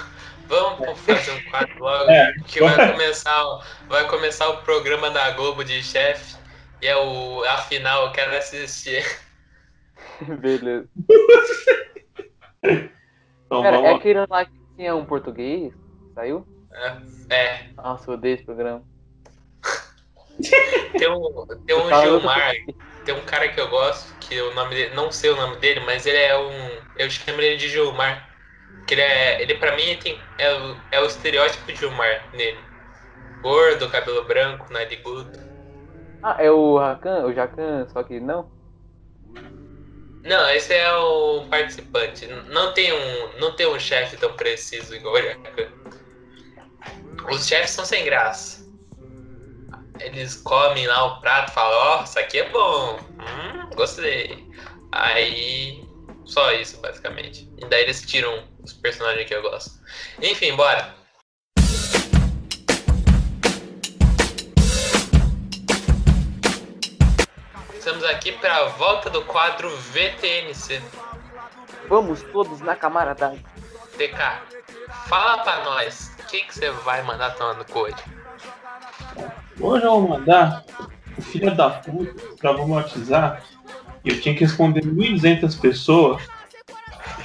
[0.48, 5.30] vamos fazer um quadro logo É, que vai começar o- vai começar o programa da
[5.32, 6.34] Globo de chefe
[6.82, 9.02] e é o a final, eu quero assistir.
[10.40, 10.88] Beleza.
[12.62, 13.96] Então Cara, é vamos lá.
[13.96, 15.72] aquele lá que tinha um português?
[16.14, 16.46] Saiu?
[17.30, 18.82] É, Nossa, eu odeio esse programa.
[20.98, 22.52] tem um tem um Gilmar.
[23.04, 25.80] Tem um cara que eu gosto, que o nome dele, não sei o nome dele,
[25.80, 26.80] mas ele é um.
[26.96, 28.33] Eu chamo ele de Gilmar.
[28.86, 29.42] Que ele é.
[29.42, 32.58] Ele pra mim tem, é, o, é o estereótipo de Gilmar nele.
[33.40, 35.38] Gordo, cabelo branco, narigudo.
[36.22, 37.26] Ah, é o Rakan?
[37.26, 38.50] O Jacan, só que não?
[40.22, 42.26] Não, esse é o participante.
[42.26, 43.38] Não tem um.
[43.38, 45.68] Não tem um chefe tão preciso igual o Jacan.
[47.30, 48.64] Os chefes são sem graça.
[50.00, 52.98] Eles comem lá o prato e falam, ó, isso aqui é bom.
[53.18, 54.48] Hum, gostei.
[54.92, 55.84] Aí.
[56.24, 57.50] Só isso, basicamente.
[57.58, 59.78] E daí eles tiram os personagens que eu gosto.
[60.20, 60.94] Enfim, bora.
[67.74, 70.80] Estamos aqui para a volta do quadro VTNC.
[71.88, 73.44] Vamos todos na camaradagem.
[73.98, 74.40] TK,
[75.06, 77.96] fala pra nós, o que, que você vai mandar tomar no cu hoje?
[79.60, 80.64] Hoje eu vou mandar
[81.16, 83.46] o filho da puta WhatsApp
[84.02, 86.22] e eu tinha que responder 1.200 pessoas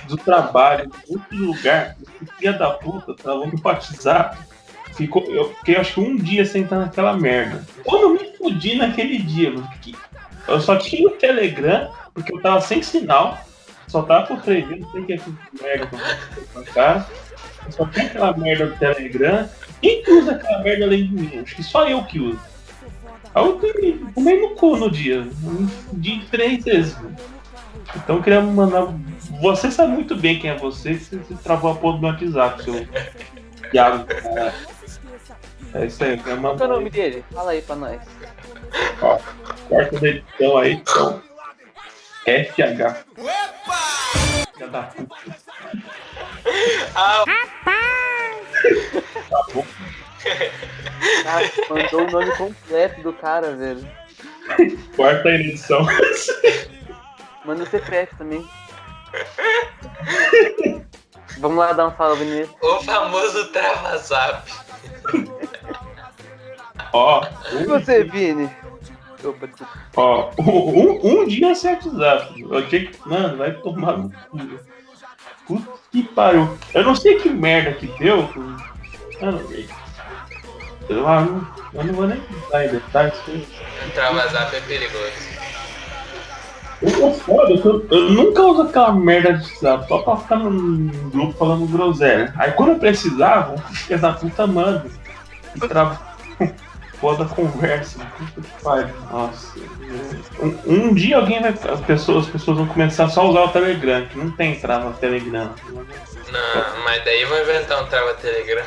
[0.09, 1.95] do trabalho, de outro lugar.
[2.21, 4.37] O filho da puta travou meu WhatsApp.
[4.95, 7.65] Ficou, eu fiquei acho que um dia estar naquela merda.
[7.85, 9.67] Quando me fudi naquele dia, mano.
[9.67, 9.93] porque
[10.47, 13.37] Eu só tinha o Telegram, porque eu tava sem sinal.
[13.87, 17.07] Só tava por vezes, não sei o que é que merda que eu cara.
[17.65, 19.49] Eu só tinha aquela merda do Telegram.
[19.81, 21.39] Quem que usa aquela merda além de mim?
[21.39, 22.39] Acho que só eu que uso.
[23.33, 23.59] Aí eu
[24.13, 25.27] fumei no cu no dia.
[25.93, 26.95] Dia de três vezes.
[26.95, 27.15] mano.
[27.95, 28.87] Então eu queria mandar.
[29.41, 32.11] Você sabe muito bem quem é você, que você, você travou a porra do meu
[32.11, 32.87] WhatsApp, seu
[33.71, 34.05] Thiago.
[35.73, 36.65] É isso aí, eu queria Qual que é mandar.
[36.65, 37.23] o nome dele?
[37.33, 38.01] Fala aí pra nós.
[39.01, 39.19] Ó,
[39.67, 41.21] quarta da edição aí, então.
[42.25, 43.05] FH.
[44.53, 45.15] Filha da puta.
[46.95, 47.23] Ah,
[49.29, 49.65] Tá bom.
[51.23, 53.87] Cara, mandou o nome completo do cara, velho.
[54.95, 55.85] Quarta edição.
[57.49, 58.47] Manda o CPF também.
[61.39, 62.49] Vamos lá dar um salve nele.
[62.61, 64.51] o famoso trava-zap.
[66.93, 68.47] Ó, E um, você, Vini?
[69.23, 69.73] Opa, desculpa.
[69.97, 72.39] ó, um, um dia sem WhatsApp.
[72.39, 73.09] Eu tinha que.
[73.09, 74.37] Mano, vai tomar no cu.
[75.47, 76.55] Puta que pariu.
[76.75, 78.29] Eu não sei que merda que deu.
[79.19, 79.41] Mano,
[80.87, 83.17] eu, ah, não, eu não vou nem entrar em detalhes.
[83.95, 85.38] trava-zap é perigoso.
[86.81, 90.37] Eu tô foda, que eu, eu nunca uso aquela merda de WhatsApp só pra ficar
[90.37, 92.33] num grupo falando groselha.
[92.37, 94.85] Aí quando eu precisava, filho da puta manda.
[95.55, 95.99] E trava
[97.01, 97.99] foda conversa.
[98.17, 98.95] Puta que pariu.
[99.11, 99.59] Nossa.
[100.39, 101.51] Um, um dia alguém vai.
[101.51, 104.93] As pessoas, as pessoas vão começar só a usar o Telegram, que não tem trava
[104.93, 105.49] Telegram.
[106.31, 108.65] Não, mas daí vão inventar um trava-telegram.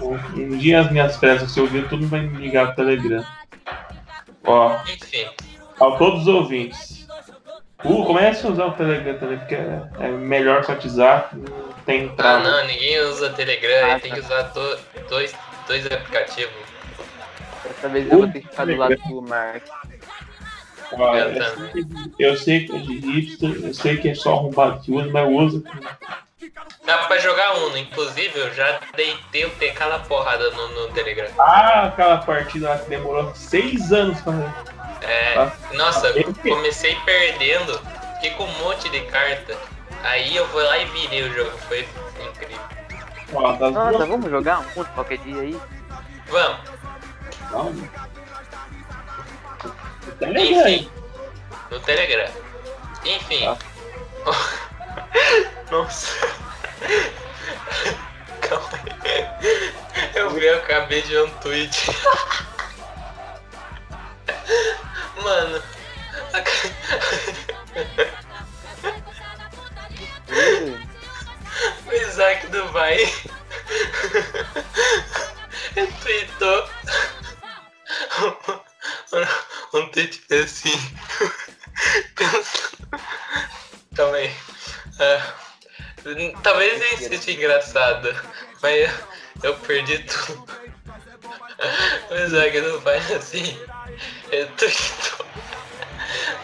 [0.00, 3.24] Um dia as minhas festas, se eu ouvir, tudo vai me ligar pro Telegram.
[4.44, 5.26] Ó, Enfim,
[5.80, 7.06] a todos os ouvintes.
[7.84, 11.72] Uh, comece a usar o Telegram também, porque é, é melhor que o WhatsApp, não
[11.86, 15.32] tem ah não, ninguém usa Telegram, Ah, tem que usar do- dois,
[15.68, 16.52] dois aplicativos.
[17.62, 19.62] Dessa vez eu vou ter que ficar do lado do Mark.
[20.90, 24.34] Ó, Eu sei que, eu sei que é de hipster, eu sei que é só
[24.34, 25.62] arrombado que usa, mas usa.
[26.84, 31.28] Dá pra jogar Uno, inclusive eu já deitei o TK na porrada no, no Telegram.
[31.38, 34.32] Ah, aquela partida lá que demorou seis anos pra.
[35.02, 35.52] É, Ah.
[35.74, 37.78] nossa, eu comecei perdendo,
[38.14, 39.56] fiquei com um monte de carta.
[40.04, 41.86] Aí eu vou lá e virei o jogo, foi
[42.24, 42.58] incrível.
[43.58, 44.08] Das Nossa, duas.
[44.08, 45.60] vamos jogar um qualquer dia aí?
[46.28, 46.58] Vamos,
[47.50, 47.74] Não.
[50.18, 50.76] Telegram aí.
[50.76, 50.90] enfim,
[51.70, 52.30] no Telegram.
[53.04, 53.44] Enfim.
[53.44, 53.56] Tá.
[55.70, 56.08] Nossa.
[58.40, 59.74] Calma aí.
[60.14, 61.90] Eu vi, eu acabei de ver um tweet.
[65.22, 65.62] Mano.
[71.86, 72.98] O Isaac do Vai
[75.74, 76.68] retweetou
[79.72, 80.72] um, um tweet assim.
[82.14, 82.88] Pensando-
[83.96, 84.36] Calma aí.
[85.00, 85.34] Ah,
[86.42, 88.14] talvez nem seja engraçado,
[88.62, 88.90] mas eu,
[89.50, 90.58] eu perdi tudo.
[92.10, 93.58] O Isaac do Vai assim
[94.30, 95.26] retweetou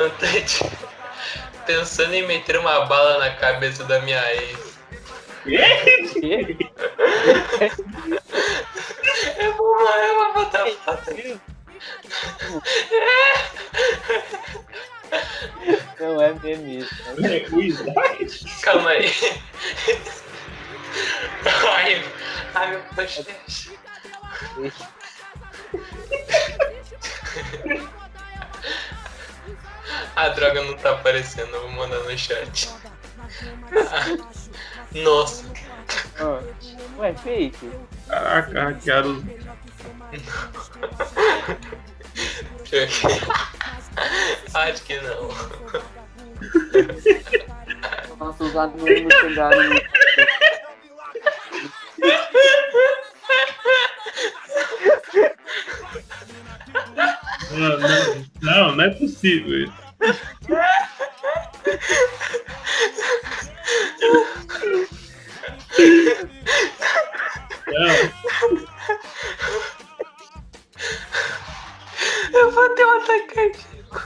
[0.00, 0.60] um tweet
[1.66, 4.74] pensando em meter uma bala na cabeça da minha ex.
[9.38, 11.40] Eu vou, eu vou botar foto.
[16.00, 16.94] Não é meme isso.
[17.20, 17.44] né?
[17.52, 18.44] O Isaac.
[18.62, 19.10] Calma aí.
[21.74, 22.04] Ai,
[22.54, 23.72] ai meu podcast.
[30.16, 32.70] A droga não tá aparecendo, eu vou mandar no chat.
[33.90, 34.06] Ah,
[34.92, 35.44] Nossa,
[36.18, 36.40] Ah,
[36.98, 37.70] Ué, fake?
[38.08, 39.24] Caraca, hackearam os.
[39.24, 39.74] pior que-
[44.54, 45.28] acho que não.
[48.16, 49.74] Nossa, os anônimos chegaram no.
[57.50, 59.72] Não, não, não, não é possível isso.
[67.66, 67.88] Não,
[72.32, 74.04] Eu vou ter um ataque cardíaco.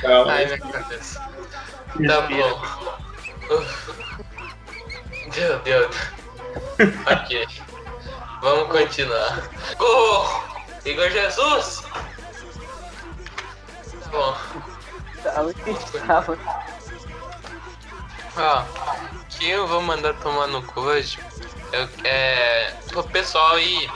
[0.00, 0.32] Calma.
[0.32, 1.20] Ai, minha cabeça.
[2.06, 2.62] Tá bom.
[5.34, 5.96] Meu Deus.
[7.10, 7.48] Ok.
[8.42, 9.48] Vamos continuar.
[9.76, 10.26] Gol!
[10.84, 11.82] Igor Jesus!
[14.10, 14.34] Bom.
[16.06, 16.38] Tava?
[18.36, 18.62] Ó,
[19.28, 21.18] que eu vou mandar tomar no cu hoje
[21.72, 23.90] eu, é pro pessoal aí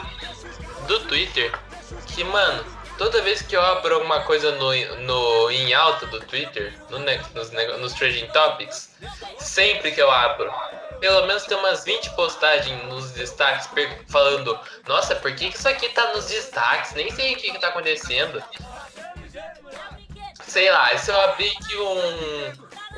[0.86, 1.52] do Twitter
[2.06, 2.64] que, mano,
[3.02, 7.50] toda vez que eu abro alguma coisa no, no em alta do Twitter, no, nos,
[7.80, 8.94] nos Trading Topics,
[9.40, 10.48] sempre que eu abro,
[11.00, 13.68] pelo menos tem umas 20 postagens nos destaques
[14.08, 16.92] falando, nossa, por que isso aqui tá nos destaques?
[16.92, 18.40] Nem sei o que, que tá acontecendo.
[20.46, 22.52] Sei lá, se eu abrir aqui um,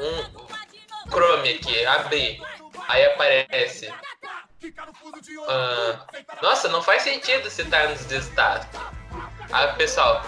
[0.05, 2.43] um Chrome aqui, abrir,
[2.89, 3.89] aí aparece.
[4.63, 8.69] Uh, nossa, não faz sentido se tá nos destaques.
[9.55, 10.21] Aí pessoal,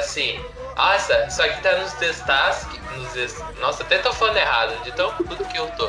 [0.00, 0.44] assim,
[0.76, 2.66] nossa, isso aqui tá nos destaques.
[2.96, 5.88] Nos Nossa, até tô falando errado, de tão tudo que eu tô.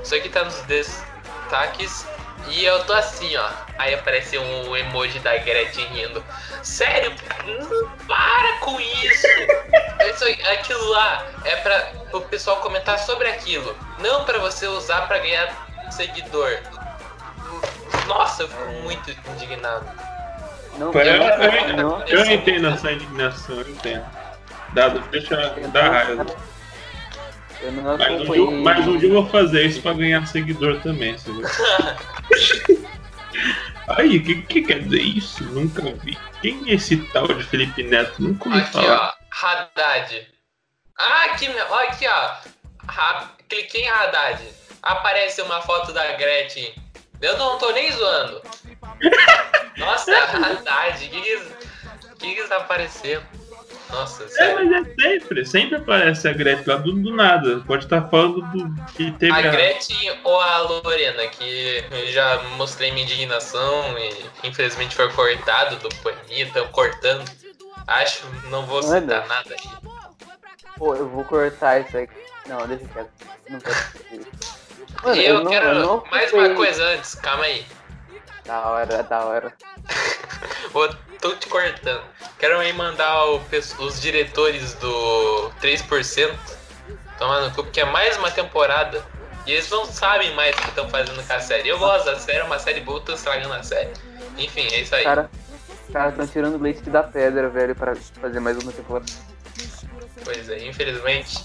[0.00, 2.06] Isso aqui tá nos destaques
[2.46, 3.50] e eu tô assim, ó.
[3.78, 6.24] Aí aparece um emoji da Gretchen rindo.
[6.62, 7.12] Sério?
[7.44, 9.26] Não para com isso!
[10.08, 13.76] isso aquilo lá é pra o pessoal comentar sobre aquilo.
[13.98, 16.60] Não para você usar para ganhar seguidor.
[18.06, 20.09] Nossa, eu fico muito indignado.
[20.78, 24.04] Não, eu, eu, não, eu, eu entendo essa indignação, eu entendo.
[24.72, 25.36] Dado, deixa
[25.72, 26.26] dar raiva.
[27.60, 30.80] Eu não mas, um dia, mas um dia eu vou fazer isso pra ganhar seguidor
[30.80, 31.16] também,
[33.88, 35.42] Aí, o que, que, quer dizer isso?
[35.44, 36.16] Nunca vi.
[36.40, 38.22] Quem é esse tal de Felipe Neto?
[38.22, 39.08] Nunca ouvi aqui, falar.
[39.08, 40.28] Ó, Haddad.
[40.96, 42.30] Ah, aqui, ó, aqui, ó.
[42.86, 44.40] Ha, cliquei em Haddad.
[44.82, 46.72] Aparece uma foto da Gretchen.
[47.20, 48.40] Eu não tô nem zoando.
[49.76, 53.24] Nossa, Haddad, o que, tá aparecendo?
[53.90, 54.58] Nossa, é, sério.
[54.58, 57.60] É, mas é sempre, sempre aparece a Gretchen lá do, do nada.
[57.66, 59.32] Pode estar falando do que teve.
[59.32, 65.88] A Gretchen ou a Lorena, que já mostrei minha indignação e infelizmente foi cortado do
[65.96, 67.24] paninho, estão cortando.
[67.86, 69.28] Acho, não vou citar Mano.
[69.28, 69.68] nada aqui.
[70.76, 72.14] Pô, eu vou cortar isso aqui.
[72.46, 73.10] Não, deixa quieto.
[73.48, 73.76] Não quero.
[75.02, 77.64] Mano, eu, eu não, quero eu mais uma coisa antes, calma aí.
[78.44, 79.54] Da hora, da hora.
[80.72, 80.88] Vou,
[81.20, 82.02] tô te cortando.
[82.38, 83.40] Quero aí mandar o,
[83.80, 86.34] os diretores do 3%
[87.18, 89.04] tomar no cu, porque é mais uma temporada.
[89.46, 91.68] E eles não sabem mais o que estão fazendo com a série.
[91.68, 93.90] Eu gosto da série, é uma série boa, tô estragando a série.
[94.36, 95.04] Enfim, é isso aí.
[95.04, 95.30] Cara,
[95.92, 99.10] cara, estão tirando leite da pedra, velho, pra fazer mais uma temporada.
[100.24, 101.44] Pois é, infelizmente.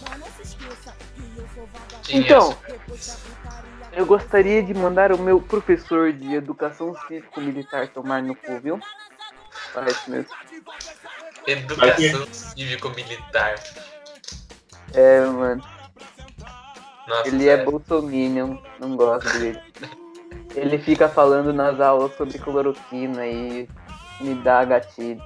[2.09, 2.57] Então,
[3.95, 8.79] eu gostaria de mandar o meu professor de educação cívico-militar tomar no cu, viu?
[9.73, 10.31] Parece mesmo.
[11.47, 13.55] Educação cívico-militar.
[14.93, 15.63] É, mano.
[17.07, 19.61] Nossa, ele é bolsominion, não gosto dele.
[20.55, 23.69] ele fica falando nas aulas sobre cloroquina e
[24.19, 25.23] me dá gatilho.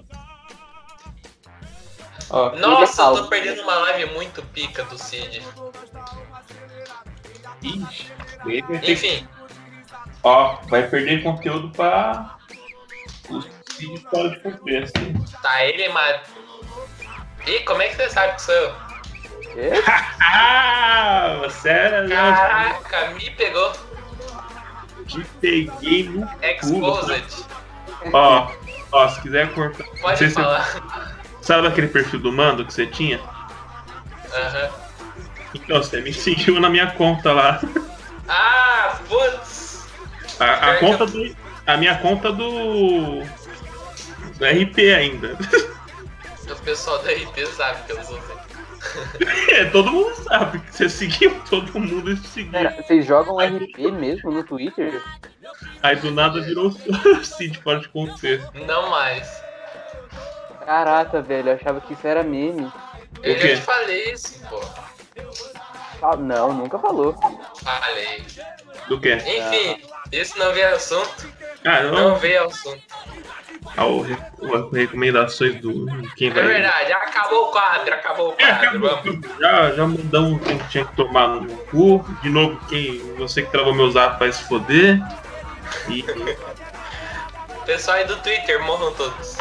[2.59, 5.41] Nossa, eu tô perdendo uma live muito pica do Cid.
[7.61, 8.11] Ixi,
[8.83, 9.27] Enfim.
[10.23, 12.37] Ó, vai perder conteúdo pra
[13.29, 13.47] os
[13.77, 14.99] vídeos fora de contexto.
[15.41, 16.21] Tá, ele mas.
[17.47, 18.75] Ih, como é que você sabe que sou eu?
[20.21, 22.07] ah, você era.
[22.07, 23.71] Caraca, me pegou.
[25.07, 27.45] Te peguei no Exposed.
[28.13, 28.51] Ó,
[28.91, 29.85] ó, se quiser cortar.
[30.01, 30.63] Pode falar.
[30.63, 30.81] Você...
[31.41, 33.19] Sabe aquele perfil do mando que você tinha?
[34.33, 34.65] Aham.
[34.65, 34.89] Uhum.
[35.55, 37.59] Então, você me seguiu na minha conta lá.
[38.29, 39.87] Ah, putz!
[40.39, 41.35] A, a conta do.
[41.65, 43.23] A minha conta do.
[44.37, 45.37] Do RP ainda.
[46.49, 48.19] O pessoal do RP sabe que eu sou
[49.49, 52.51] É, todo mundo sabe que você seguiu, todo mundo seguiu.
[52.51, 55.01] Pera, vocês jogam RP mesmo no Twitter?
[55.83, 56.71] Aí do nada virou
[57.23, 58.41] Cid, pode acontecer.
[58.53, 59.41] Não mais.
[60.65, 62.71] Caraca, velho, eu achava que isso era meme.
[63.23, 64.61] Eu já te falei isso, pô.
[66.01, 67.15] Ah, não, nunca falou.
[67.63, 68.25] Falei.
[68.87, 69.15] Do quê?
[69.15, 69.99] Enfim, ah.
[70.11, 71.27] esse não veio assunto.
[71.65, 72.09] Ah, não.
[72.09, 72.81] Não veio assunto.
[73.75, 74.05] Ao,
[74.71, 75.85] recomendações do
[76.15, 76.43] quem vai.
[76.43, 78.45] É verdade, acabou o quadro, acabou o quadro.
[78.45, 82.05] É, acabou, já, já mudamos quem tinha que tomar no cu.
[82.21, 84.99] De novo, quem, você que travou meu zap vai se foder.
[85.89, 86.05] E.
[87.65, 89.37] Pessoal aí do Twitter, morram todos.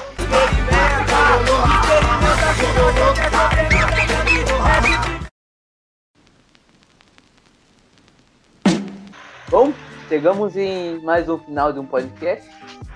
[9.51, 9.73] Bom,
[10.11, 12.47] chegamos em mais um final de um podcast.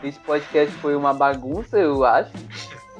[0.04, 2.30] Esse podcast foi uma bagunça, eu acho.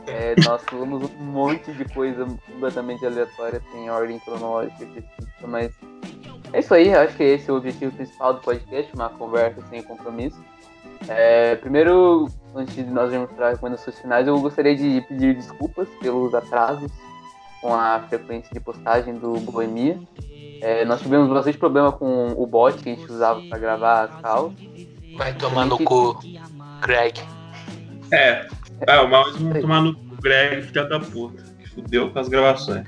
[0.07, 4.87] É, nós falamos um monte de coisa completamente aleatória, sem ordem cronológica,
[5.43, 5.71] mas
[6.55, 9.83] É isso aí, acho que esse é o objetivo principal do podcast, uma conversa sem
[9.83, 10.43] compromisso.
[11.07, 16.35] É, primeiro, antes de nós irmos para recomendações finais, eu gostaria de pedir desculpas pelos
[16.35, 16.91] atrasos
[17.61, 19.99] com a frequência de postagem do Boemia.
[20.63, 24.21] É, nós tivemos bastante problema com o bot que a gente usava para gravar as
[24.21, 24.55] calls.
[25.17, 26.17] Vai tomar no cu,
[26.81, 27.21] Greg.
[28.13, 28.47] É,
[28.87, 32.29] é o mais vamos tomar no cu, Greg, filha da puta, que fudeu com as
[32.29, 32.87] gravações.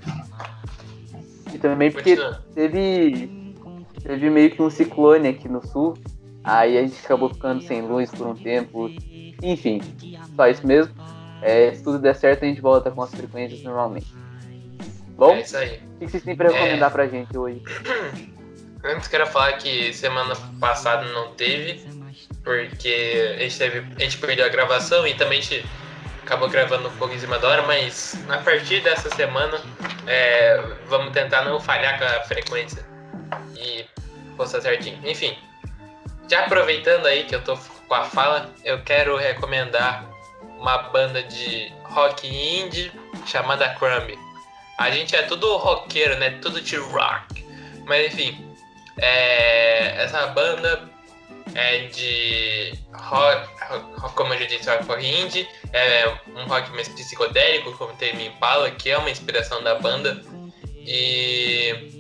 [1.53, 2.17] E também porque
[2.55, 3.55] teve,
[4.01, 5.95] teve meio que um ciclone aqui no sul,
[6.45, 8.89] aí a gente acabou ficando sem luz por um tempo.
[9.43, 9.81] Enfim,
[10.37, 10.95] só isso mesmo.
[11.43, 14.15] É, se tudo der certo, a gente volta com as frequências normalmente.
[15.17, 15.81] Bom, É isso aí.
[15.97, 17.63] o que vocês têm para recomendar pra gente hoje?
[18.85, 21.83] Antes quero falar que semana passada não teve,
[22.43, 25.65] porque a gente, teve, a gente perdeu a gravação e também a gente
[26.23, 29.59] acabou gravando um pouco em cima da hora, mas a partir dessa semana
[30.07, 32.85] é, vamos tentar não falhar com a frequência
[33.57, 33.87] e
[34.37, 34.99] postar certinho.
[35.05, 35.37] Enfim,
[36.29, 37.57] já aproveitando aí que eu tô
[37.89, 40.05] com a fala, eu quero recomendar
[40.59, 42.93] uma banda de rock indie
[43.27, 44.24] chamada Crumb.
[44.79, 46.31] A gente é tudo roqueiro, né?
[46.43, 47.45] Tudo de rock.
[47.87, 48.55] Mas enfim,
[48.99, 50.89] é, essa banda
[51.55, 53.49] é de rock,
[54.01, 58.27] rock, como eu já disse, rock indie, é um rock mais psicodélico, como tem Me
[58.27, 60.21] Impala, que é uma inspiração da banda.
[60.77, 61.93] E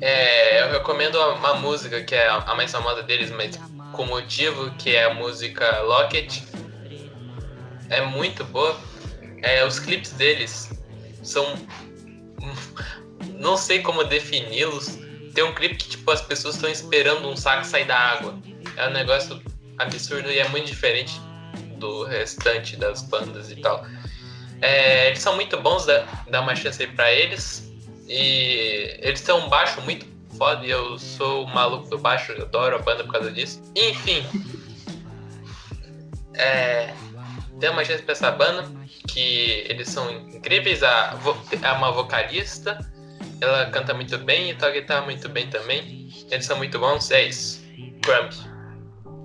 [0.00, 3.58] é, eu recomendo uma música que é a mais famosa deles, mas
[3.92, 6.42] com motivo, que é a música Locket.
[7.88, 8.78] É muito boa.
[9.42, 10.77] É, os clipes deles
[11.28, 11.44] são.
[13.34, 14.98] Não sei como defini-los.
[15.34, 18.38] Tem um clipe que tipo, as pessoas estão esperando um saco sair da água.
[18.76, 19.40] É um negócio
[19.78, 21.20] absurdo e é muito diferente
[21.78, 23.86] do restante das bandas e tal.
[24.60, 27.72] É, eles são muito bons, dá, dá uma chance aí pra eles.
[28.08, 30.06] E eles têm um baixo muito
[30.36, 33.62] foda e eu sou o maluco do baixo, eu adoro a banda por causa disso.
[33.76, 34.24] Enfim.
[36.34, 36.94] É,
[37.58, 38.64] dê uma chance pra essa banda,
[39.08, 40.82] que eles são incríveis.
[40.82, 42.78] A, vo- é uma vocalista,
[43.40, 46.08] ela canta muito bem e toca guitarra muito bem também.
[46.30, 47.62] Eles são muito bons, é isso.
[48.02, 48.32] Crump.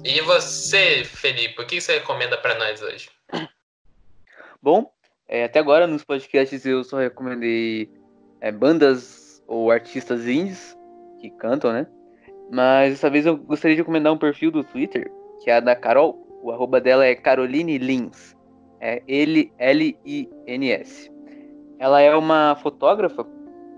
[0.04, 3.10] E você, Felipe, o que você recomenda pra nós hoje?
[4.62, 4.92] Bom,
[5.28, 7.90] é, até agora nos podcasts eu só recomendei
[8.42, 10.78] é, bandas ou artistas indies
[11.20, 11.88] que cantam, né?
[12.52, 15.10] Mas dessa vez eu gostaria de recomendar um perfil do Twitter,
[15.42, 16.23] que é a da Carol.
[16.44, 18.36] O arroba dela é Caroline Lins.
[18.82, 19.50] É L-L-I-N-S.
[21.80, 23.26] Ela é uma fotógrafa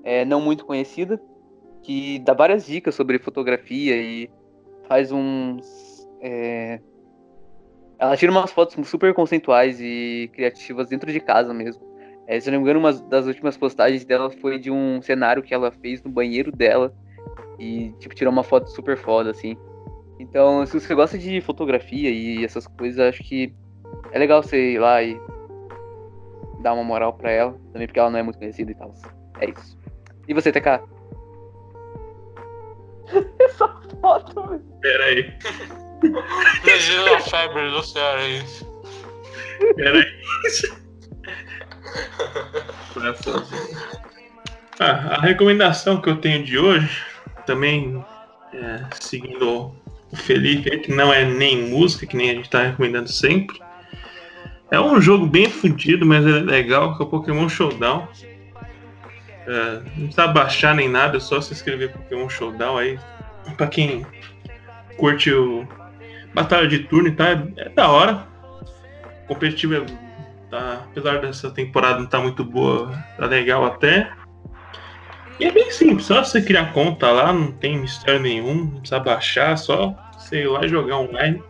[0.03, 1.22] é, não muito conhecida,
[1.84, 4.28] que dá várias dicas sobre fotografia e
[4.88, 6.07] faz uns.
[6.22, 6.80] é,
[7.99, 11.84] ela tira umas fotos super conceituais e criativas dentro de casa mesmo.
[12.28, 15.43] É, se eu não me engano, uma das últimas postagens dela foi de um cenário
[15.43, 16.91] que ela fez no banheiro dela.
[17.59, 19.55] E, tipo, tirou uma foto super foda, assim.
[20.20, 23.53] Então, se você gosta de fotografia e essas coisas, acho que
[24.11, 25.20] é legal você ir lá e
[26.61, 27.53] dar uma moral pra ela.
[27.72, 28.93] Também porque ela não é muito conhecida e tal.
[29.39, 29.78] É isso.
[30.28, 30.82] E você, TK?
[33.39, 33.68] Essa
[34.01, 34.63] foto, velho.
[34.82, 35.34] Pera aí,
[36.63, 38.68] Imagina a febre do cearense.
[39.76, 40.05] pera aí.
[42.93, 43.43] Coração.
[44.80, 47.05] Ah, a recomendação que eu tenho de hoje,
[47.45, 48.03] também
[48.53, 49.74] é, seguindo
[50.12, 53.60] o Felipe, que não é nem música, que nem a gente tá recomendando sempre.
[54.72, 58.08] É um jogo bem fundido, mas é legal, que é o Pokémon Showdown.
[59.47, 62.99] É, não precisa baixar nem nada, é só se inscrever Pokémon Showdown aí.
[63.58, 64.06] Pra quem
[64.97, 65.68] curte o
[66.34, 68.28] Batalha de turno e tal, é, é da hora.
[69.24, 69.86] O competitivo é,
[70.49, 74.12] tá, apesar dessa temporada não tá muito boa, tá legal até.
[75.39, 78.99] E é bem simples, só você criar conta lá, não tem mistério nenhum, não precisa
[78.99, 79.95] baixar, só
[80.31, 81.43] ir lá jogar online.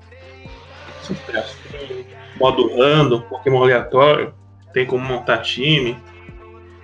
[1.01, 1.57] Sucesso.
[1.71, 2.05] Tem
[2.39, 4.33] modo random, Pokémon aleatório,
[4.73, 5.97] tem como montar time.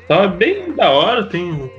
[0.07, 1.71] Tá bem da hora, tem,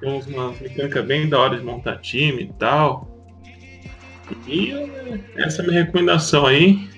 [0.00, 3.12] tem umas mecânicas bem da hora de montar time e tal.
[4.46, 6.88] E eh, essa é a minha recomendação aí.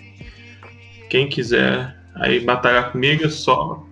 [1.10, 3.84] Quem quiser aí batalhar comigo, é só.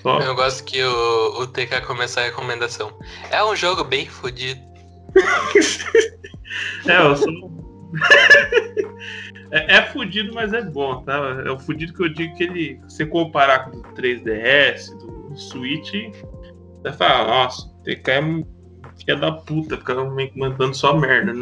[0.00, 2.92] Só Eu gosto que o, o TK começa a recomendação.
[3.30, 4.60] É um jogo bem fodido.
[6.86, 7.32] É, eu sou.
[9.50, 11.14] é, é fudido, mas é bom, tá?
[11.46, 12.80] É o fudido que eu digo que ele.
[12.88, 18.44] Se comparar com o 3DS, do Switch, você vai falar, nossa, o TK é um
[18.98, 19.94] filho da puta, fica
[20.36, 21.32] mandando só merda.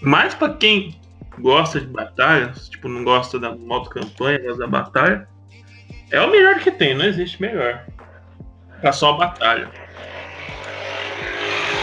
[0.00, 0.98] Mas pra quem
[1.38, 5.28] gosta de batalha, tipo, não gosta da modo campanha, gosta da batalha,
[6.10, 7.84] é o melhor que tem, não existe melhor.
[8.80, 9.70] Pra só batalha.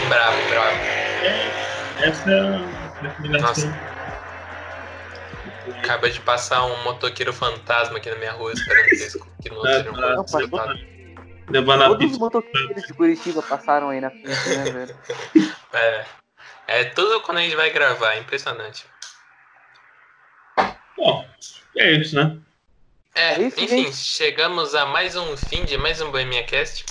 [0.08, 0.76] bravo, bravo.
[1.22, 2.88] É, essa é a.
[5.78, 8.88] Acaba de passar um motoqueiro fantasma aqui na minha rua esperando
[9.42, 10.00] que não Ah, sejam tá.
[10.00, 10.80] Não, pai, consultados.
[11.50, 14.98] Levando a Todos os motoqueiros de Curitiba passaram aí na frente, né, velho?
[15.72, 16.04] É,
[16.66, 18.86] é tudo quando a gente vai gravar, é impressionante.
[20.96, 21.26] Bom,
[21.76, 22.38] é isso, né?
[23.18, 23.96] É, É isso, enfim, gente.
[23.96, 26.86] chegamos a mais um fim de mais um Bohemia Cast.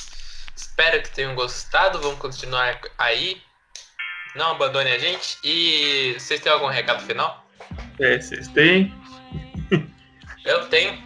[0.54, 2.02] Espero que tenham gostado.
[2.02, 3.42] Vamos continuar aí.
[4.36, 5.38] Não abandone a gente.
[5.42, 7.46] E vocês têm algum recado final?
[7.98, 8.94] É, vocês têm.
[10.44, 11.02] Eu tenho.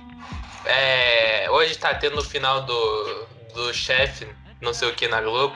[0.66, 4.28] É, hoje tá tendo o final do, do chefe,
[4.60, 5.56] não sei o que, na Globo.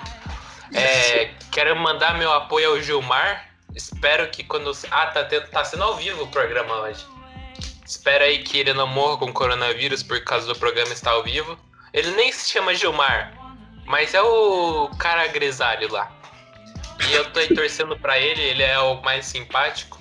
[0.75, 3.49] É, quero mandar meu apoio ao Gilmar.
[3.73, 4.71] Espero que quando.
[4.91, 7.03] Ah, tá, tendo, tá sendo ao vivo o programa hoje.
[7.85, 11.55] Espero aí que ele não morra com coronavírus por causa do programa estar ao vivo.
[11.93, 13.31] Ele nem se chama Gilmar,
[13.85, 16.11] mas é o cara grisalho lá.
[17.07, 19.99] E eu tô aí torcendo pra ele, ele é o mais simpático.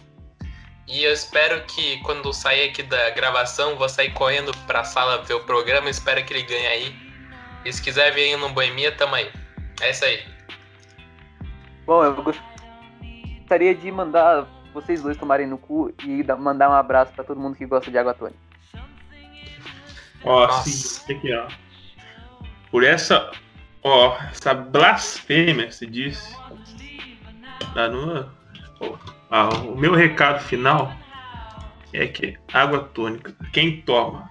[0.86, 5.34] E eu espero que quando sair aqui da gravação, vou sair correndo pra sala ver
[5.34, 5.90] o programa.
[5.90, 6.96] Espero que ele ganhe aí.
[7.64, 9.30] E se quiser vir aí no Boemia, tamo aí.
[9.80, 10.22] É isso aí.
[11.84, 17.12] Bom, eu gostaria de mandar vocês dois tomarem no cu e da- mandar um abraço
[17.12, 18.38] pra todo mundo que gosta de água tônica.
[20.24, 21.48] Ó, seguinte aqui, ó.
[22.70, 23.30] Por essa,
[23.82, 26.34] ó, essa blasfêmia que se disse.
[27.74, 27.88] Tá
[28.80, 28.96] ó,
[29.30, 30.92] ah, o meu recado final
[31.92, 34.28] é que água tônica, quem toma,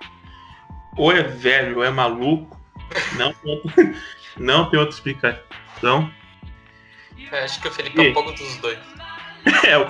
[0.98, 2.60] ou é velho ou é maluco,
[3.18, 3.94] não, tem outra-
[4.38, 6.12] não tem outra explicação.
[7.32, 8.10] Eu acho que o Felipe é E?
[8.10, 8.80] um pouco dos dois.
[9.68, 9.88] É, o-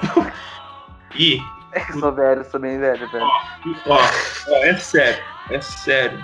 [1.16, 1.40] e
[1.90, 3.26] Eu sou velho, sou bem velho, velho.
[3.88, 6.24] Ó, ó, é sério, é sério.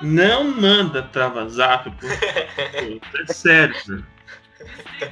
[0.00, 4.06] Não manda trava zap por É sério, velho.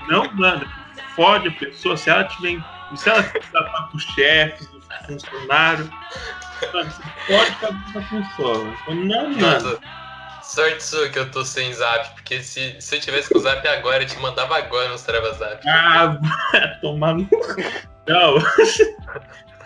[0.09, 0.67] Não manda.
[1.15, 2.63] Fode a pessoa se ela tiver.
[2.97, 4.05] Se ela tratar com os
[5.07, 5.89] funcionários.
[6.73, 8.75] Mano, você pode fazer com a pessoa.
[8.95, 9.81] não manda.
[10.47, 13.67] Sorte sua que eu tô sem zap, porque se, se eu tivesse com o zap
[13.67, 15.61] agora, eu te mandava agora nos trava zap.
[15.69, 16.19] Ah,
[16.53, 17.29] vai tomar no.
[18.07, 18.37] Não.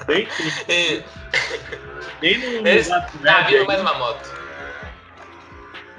[0.08, 0.26] Nem,
[2.22, 3.66] E nem no zap tá web vindo aí.
[3.66, 4.40] mais uma moto.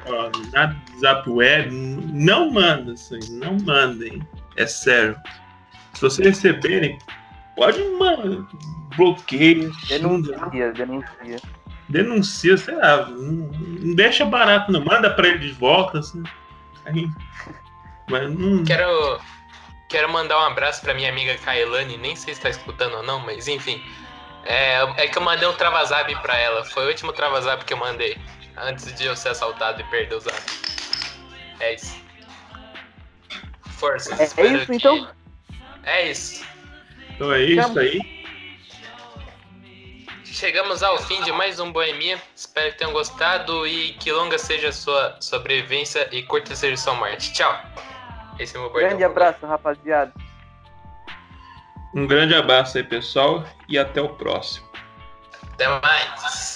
[0.07, 4.27] Ó, na Zap Web, não manda aí, não mandem.
[4.57, 5.15] É sério.
[5.93, 6.97] Se vocês receberem,
[7.55, 8.43] pode mandar.
[8.97, 11.39] Bloqueio, Denuncia, denuncia.
[11.91, 13.05] Denuncia, sei lá.
[13.07, 13.17] Não,
[13.51, 14.83] não deixa barato, não.
[14.83, 16.23] Manda pra ele de volta, assim.
[16.85, 17.07] Aí,
[18.09, 18.63] mas não.
[18.63, 19.19] Quero,
[19.89, 23.19] quero mandar um abraço pra minha amiga Kailane, nem sei se tá escutando ou não,
[23.19, 23.83] mas enfim.
[24.43, 26.63] É, é que eu mandei um travazap pra ela.
[26.65, 28.17] Foi o último travazap que eu mandei.
[28.57, 30.41] Antes de eu ser assaltado e perder o zap.
[31.59, 31.95] É isso.
[33.77, 34.13] Força.
[34.15, 35.07] É, é isso que- então?
[35.83, 36.43] É isso.
[37.11, 38.20] Então é isso aí.
[40.31, 42.17] Chegamos ao fim de mais um Boemia.
[42.33, 46.93] Espero que tenham gostado e que longa seja a sua sobrevivência e curta seja sua
[46.93, 47.33] morte.
[47.33, 47.53] Tchau.
[48.39, 48.89] Esse é o meu bordão.
[48.89, 50.13] Grande abraço, rapaziada.
[51.93, 54.65] Um grande abraço aí, pessoal, e até o próximo.
[55.53, 56.50] Até mais.